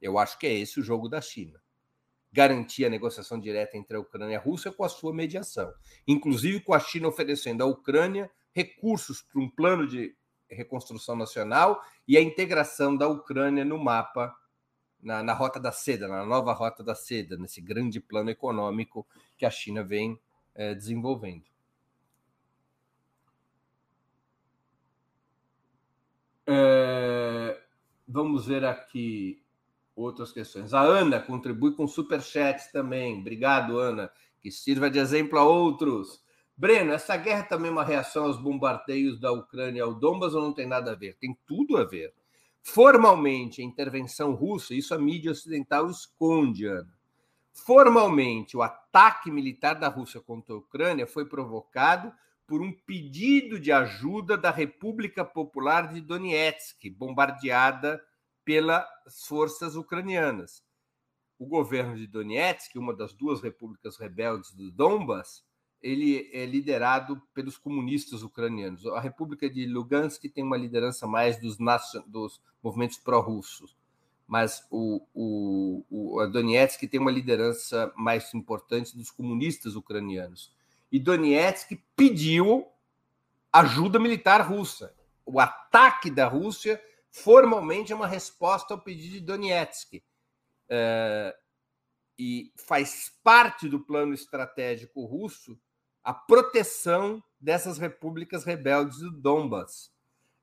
[0.00, 1.61] Eu acho que é esse o jogo da China.
[2.32, 5.72] Garantir a negociação direta entre a Ucrânia e a Rússia com a sua mediação,
[6.07, 10.16] inclusive com a China oferecendo à Ucrânia recursos para um plano de
[10.50, 14.34] reconstrução nacional e a integração da Ucrânia no mapa,
[14.98, 19.44] na, na Rota da Seda, na nova Rota da Seda, nesse grande plano econômico que
[19.44, 20.18] a China vem
[20.54, 21.44] é, desenvolvendo.
[26.46, 27.61] É,
[28.09, 29.44] vamos ver aqui
[29.94, 30.72] outras questões.
[30.72, 33.20] A Ana contribui com superchat também.
[33.20, 34.11] Obrigado, Ana.
[34.40, 36.24] Que sirva de exemplo a outros.
[36.57, 40.54] Breno, essa guerra também é uma reação aos bombardeios da Ucrânia ao Donbas ou não
[40.54, 41.14] tem nada a ver?
[41.16, 42.14] Tem tudo a ver.
[42.62, 46.96] Formalmente, a intervenção russa, isso a mídia ocidental esconde, Ana.
[47.52, 52.12] Formalmente, o ataque militar da Rússia contra a Ucrânia foi provocado
[52.46, 58.02] por um pedido de ajuda da República Popular de Donetsk, bombardeada
[58.44, 58.86] pelas
[59.26, 60.64] forças ucranianas.
[61.38, 65.45] O governo de Donetsk, uma das duas repúblicas rebeldes do Donbas,
[65.82, 68.86] ele é liderado pelos comunistas ucranianos.
[68.86, 71.56] A República de Lugansk tem uma liderança mais dos,
[72.06, 73.76] dos movimentos pró-russos,
[74.26, 80.52] mas o, o, o, Donetsk tem uma liderança mais importante dos comunistas ucranianos.
[80.90, 82.66] E Donetsk pediu
[83.52, 84.94] ajuda militar russa.
[85.24, 90.02] O ataque da Rússia formalmente é uma resposta ao pedido de Donetsk.
[90.68, 91.36] É,
[92.18, 95.58] e faz parte do plano estratégico russo
[96.07, 99.92] a proteção dessas repúblicas rebeldes do Donbas.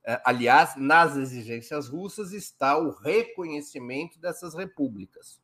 [0.03, 5.41] É, aliás, nas exigências russas está o reconhecimento dessas repúblicas,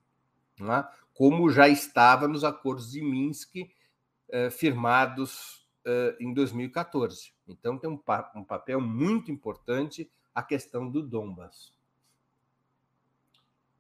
[0.60, 0.86] é?
[1.14, 3.56] como já estava nos acordos de Minsk
[4.28, 7.32] eh, firmados eh, em 2014.
[7.48, 11.72] Então, tem um, pa um papel muito importante a questão do Donbas.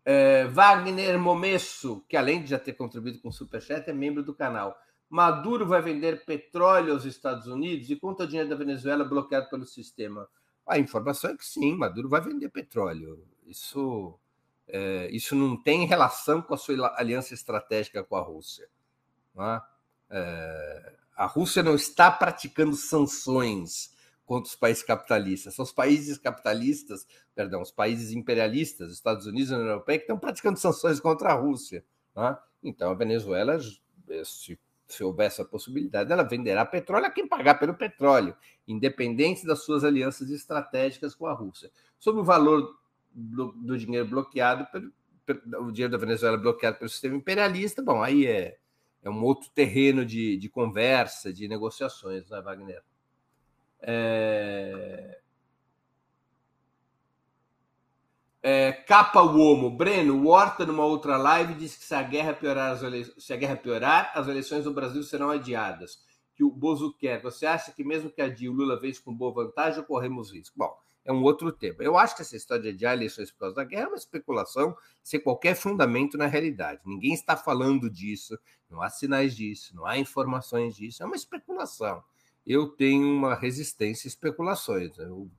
[0.06, 4.34] É, Wagner Momesso, que além de já ter contribuído com o Superchat, é membro do
[4.34, 4.80] canal.
[5.10, 10.30] Maduro vai vender petróleo aos Estados Unidos e conta dinheiro da Venezuela bloqueado pelo sistema.
[10.68, 13.26] A informação é que sim, Maduro vai vender petróleo.
[13.47, 14.20] Isso,
[14.68, 18.70] é, isso não tem relação com a sua aliança estratégica com a Rússia.
[19.36, 19.62] É?
[20.12, 23.97] É, a Rússia não está praticando sanções
[24.28, 25.55] contra os países capitalistas.
[25.55, 30.20] São os países capitalistas, perdão, os países imperialistas, Estados Unidos e União Europeia, que estão
[30.20, 31.84] praticando sanções contra a Rússia.
[32.16, 32.38] É?
[32.62, 33.60] Então, a Venezuela
[34.24, 34.60] se
[34.90, 38.36] se houver essa possibilidade, ela venderá petróleo a quem pagar pelo petróleo,
[38.68, 41.72] independente das suas alianças estratégicas com a Rússia.
[42.00, 42.76] Sobre o valor
[43.12, 44.92] do, do dinheiro bloqueado, pelo,
[45.26, 48.58] pelo, o dinheiro da Venezuela bloqueado pelo sistema imperialista, bom, aí é,
[49.04, 52.82] é um outro terreno de, de conversa, de negociações, né, Wagner?
[53.82, 55.19] É...
[58.42, 62.84] É, capa Uomo, Breno, Horta, numa outra live, disse que se a guerra piorar, as
[62.84, 63.04] ele...
[63.18, 66.00] se a guerra piorar, as eleições no Brasil serão adiadas.
[66.36, 67.22] Que o Bozo quer.
[67.22, 70.58] Você acha que mesmo que a o Lula vence com boa vantagem, corremos risco?
[70.58, 70.74] Bom,
[71.04, 71.84] é um outro tema.
[71.84, 74.76] Eu acho que essa história de adiar eleições por causa da guerra é uma especulação
[75.04, 76.82] sem qualquer fundamento na realidade.
[76.86, 78.38] Ninguém está falando disso,
[78.70, 82.02] não há sinais disso, não há informações disso, é uma especulação.
[82.46, 84.98] Eu tenho uma resistência a especulações.
[84.98, 85.30] Eu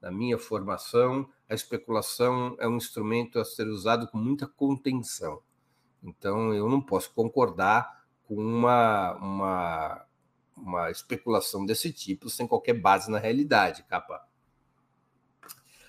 [0.00, 5.40] na minha formação, a especulação é um instrumento a ser usado com muita contenção.
[6.02, 10.06] Então, eu não posso concordar com uma, uma,
[10.56, 14.22] uma especulação desse tipo sem qualquer base na realidade, capa.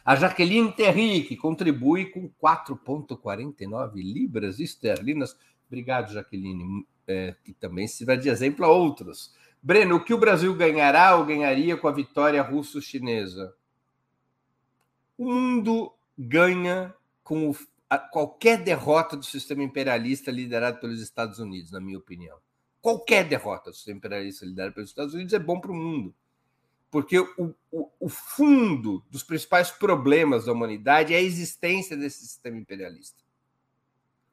[0.03, 5.37] A Jaqueline Terry, que contribui com 4,49 libras esterlinas.
[5.67, 9.35] Obrigado, Jaqueline, é, que também sirva de exemplo a outros.
[9.61, 13.53] Breno, o que o Brasil ganhará ou ganharia com a vitória russo-chinesa?
[15.19, 16.95] O mundo ganha
[17.25, 17.57] com o,
[17.89, 22.37] a, qualquer derrota do sistema imperialista liderado pelos Estados Unidos, na minha opinião.
[22.81, 26.15] Qualquer derrota do sistema imperialista liderado pelos Estados Unidos é bom para o mundo.
[26.89, 32.55] Porque o, o, o fundo dos principais problemas da humanidade é a existência desse sistema
[32.55, 33.21] imperialista.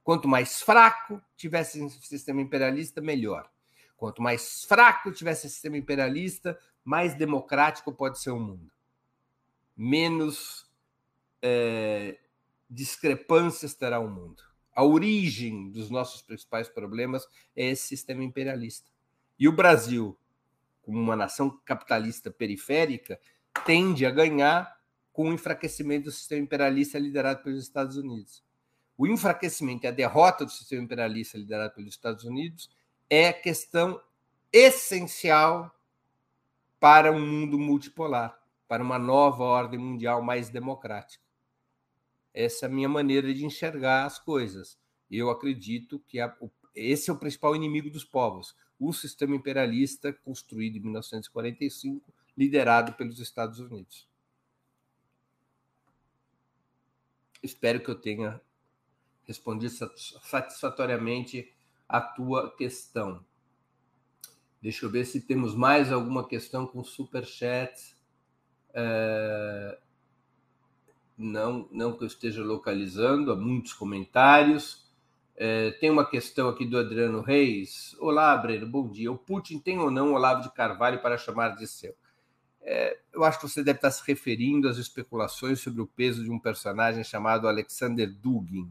[0.05, 3.51] Quanto mais fraco tivesse esse sistema imperialista, melhor.
[3.97, 8.71] Quanto mais fraco tivesse esse sistema imperialista, mais democrático pode ser o mundo.
[9.77, 10.66] Menos
[11.43, 12.19] é,
[12.69, 14.43] discrepâncias terá o mundo.
[14.75, 18.91] A origem dos nossos principais problemas é esse sistema imperialista.
[19.39, 20.19] E o Brasil,
[20.83, 23.19] como uma nação capitalista periférica,
[23.65, 24.77] tende a ganhar
[25.13, 28.45] com o enfraquecimento do sistema imperialista liderado pelos Estados Unidos.
[28.99, 32.71] O enfraquecimento e a derrota do sistema imperialista liderado pelos Estados Unidos
[33.09, 34.01] é questão
[34.53, 35.75] essencial
[36.79, 41.26] para um mundo multipolar, para uma nova ordem mundial mais democrática.
[42.37, 44.79] Essa é a minha maneira de enxergar as coisas.
[45.11, 46.37] Eu acredito que a,
[46.75, 53.21] esse é o principal inimigo dos povos, o sistema imperialista construído em 1945, liderado pelos
[53.21, 54.07] Estados Unidos.
[57.43, 58.39] Espero que eu tenha
[59.25, 59.73] respondido
[60.21, 61.51] satisfatoriamente
[61.89, 63.25] a tua questão.
[64.61, 67.97] Deixa eu ver se temos mais alguma questão com superchat.
[68.75, 69.79] É
[71.17, 74.85] não, não que eu esteja localizando, há muitos comentários.
[75.35, 77.95] É, tem uma questão aqui do Adriano Reis.
[77.99, 79.11] Olá, Breno, bom dia.
[79.13, 81.95] O Putin tem ou não Olavo de Carvalho para chamar de seu?
[82.63, 86.31] É, eu acho que você deve estar se referindo às especulações sobre o peso de
[86.31, 88.71] um personagem chamado Alexander Dugin.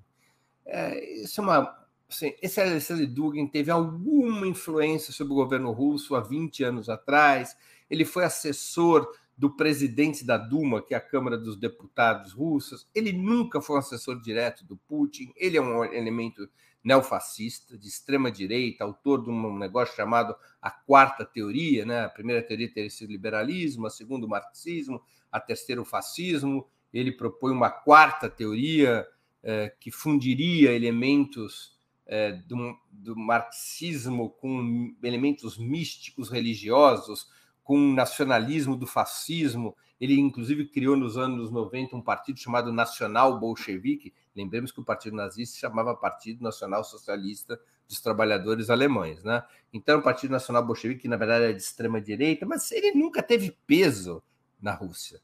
[0.66, 6.16] É, isso é uma, assim, esse Alexander Dugin teve alguma influência sobre o governo russo
[6.16, 7.56] há 20 anos atrás.
[7.90, 12.88] Ele foi assessor do presidente da Duma, que é a Câmara dos Deputados russas.
[12.96, 15.34] Ele nunca foi um assessor direto do Putin.
[15.36, 16.50] Ele é um elemento
[16.84, 22.06] neofascista, de extrema direita, autor de um negócio chamado a quarta teoria, né?
[22.06, 26.68] A primeira teoria teria sido liberalismo, a segunda o marxismo, a terceira o fascismo.
[26.94, 29.06] Ele propõe uma quarta teoria
[29.44, 31.76] eh, que fundiria elementos
[32.06, 37.28] eh, do, do marxismo com elementos místicos religiosos,
[37.66, 39.76] com o nacionalismo do fascismo.
[40.00, 44.14] Ele, inclusive, criou nos anos 90 um partido chamado Nacional Bolchevique.
[44.36, 49.24] Lembremos que o Partido Nazista se chamava Partido Nacional Socialista dos Trabalhadores Alemães.
[49.24, 49.44] Né?
[49.74, 53.58] Então, o Partido Nacional Bolchevique, que na verdade é de extrema-direita, mas ele nunca teve
[53.66, 54.22] peso
[54.62, 55.20] na Rússia.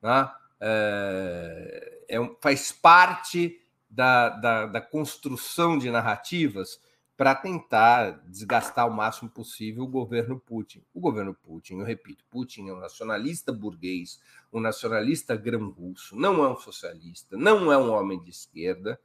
[0.00, 0.30] Né?
[0.60, 3.60] É, é, faz parte
[3.90, 6.78] da, da, da construção de narrativas
[7.16, 10.82] para tentar desgastar o máximo possível o governo Putin.
[10.92, 14.20] O governo Putin, eu repito, Putin é um nacionalista burguês,
[14.52, 19.00] um nacionalista grão-russo, não é um socialista, não é um homem de esquerda,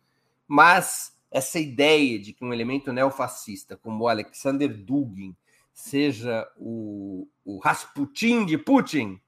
[0.47, 5.35] mas essa ideia de que um elemento neofascista como o Alexander Dugin
[5.71, 9.21] seja o, o Rasputin de Putin,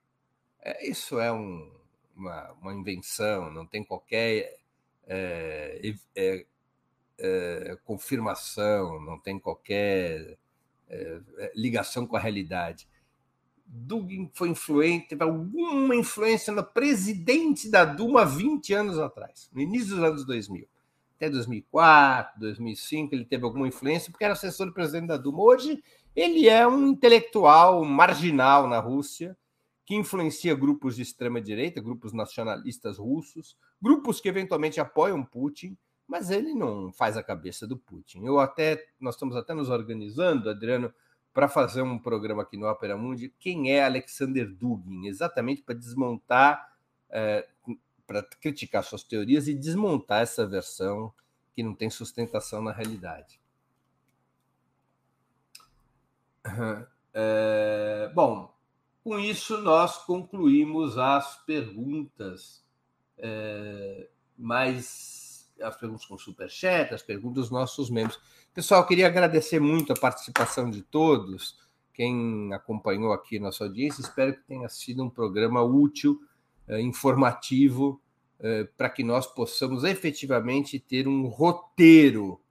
[0.59, 1.71] é, isso é um,
[2.15, 4.57] uma, uma, invenção, não tem qualquer
[5.05, 6.45] é, é,
[7.17, 10.38] é, confirmação, não tem qualquer
[10.89, 11.21] é,
[11.55, 12.88] ligação com a realidade.
[13.65, 19.95] Dugin foi influente, teve alguma influência no presidente da Duma 20 anos atrás, no início
[19.95, 20.67] dos anos 2000.
[21.15, 25.41] até 2004, 2005, ele teve alguma influência, porque era assessor do presidente da Duma.
[25.41, 25.81] Hoje,
[26.13, 29.38] ele é um intelectual marginal na Rússia,
[29.85, 35.77] que influencia grupos de extrema-direita, grupos nacionalistas russos, grupos que eventualmente apoiam Putin,
[36.11, 38.25] mas ele não faz a cabeça do Putin.
[38.25, 40.93] Eu até, nós estamos até nos organizando, Adriano,
[41.33, 46.75] para fazer um programa aqui no Opera Mundi, quem é Alexander Dugin, exatamente para desmontar,
[47.09, 47.47] é,
[48.05, 51.13] para criticar suas teorias e desmontar essa versão
[51.55, 53.39] que não tem sustentação na realidade.
[57.13, 58.53] É, bom,
[59.01, 62.61] com isso nós concluímos as perguntas
[63.17, 65.20] é, mais
[65.61, 68.19] as perguntas com superchat, as perguntas dos nossos membros.
[68.53, 71.57] Pessoal, queria agradecer muito a participação de todos,
[71.93, 74.01] quem acompanhou aqui nossa audiência.
[74.01, 76.19] Espero que tenha sido um programa útil,
[76.67, 78.01] eh, informativo,
[78.39, 82.41] eh, para que nós possamos efetivamente ter um roteiro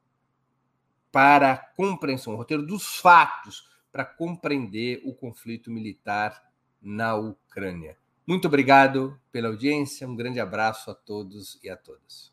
[1.10, 6.42] para a compreensão, um roteiro dos fatos para compreender o conflito militar
[6.80, 7.96] na Ucrânia.
[8.26, 12.32] Muito obrigado pela audiência, um grande abraço a todos e a todas.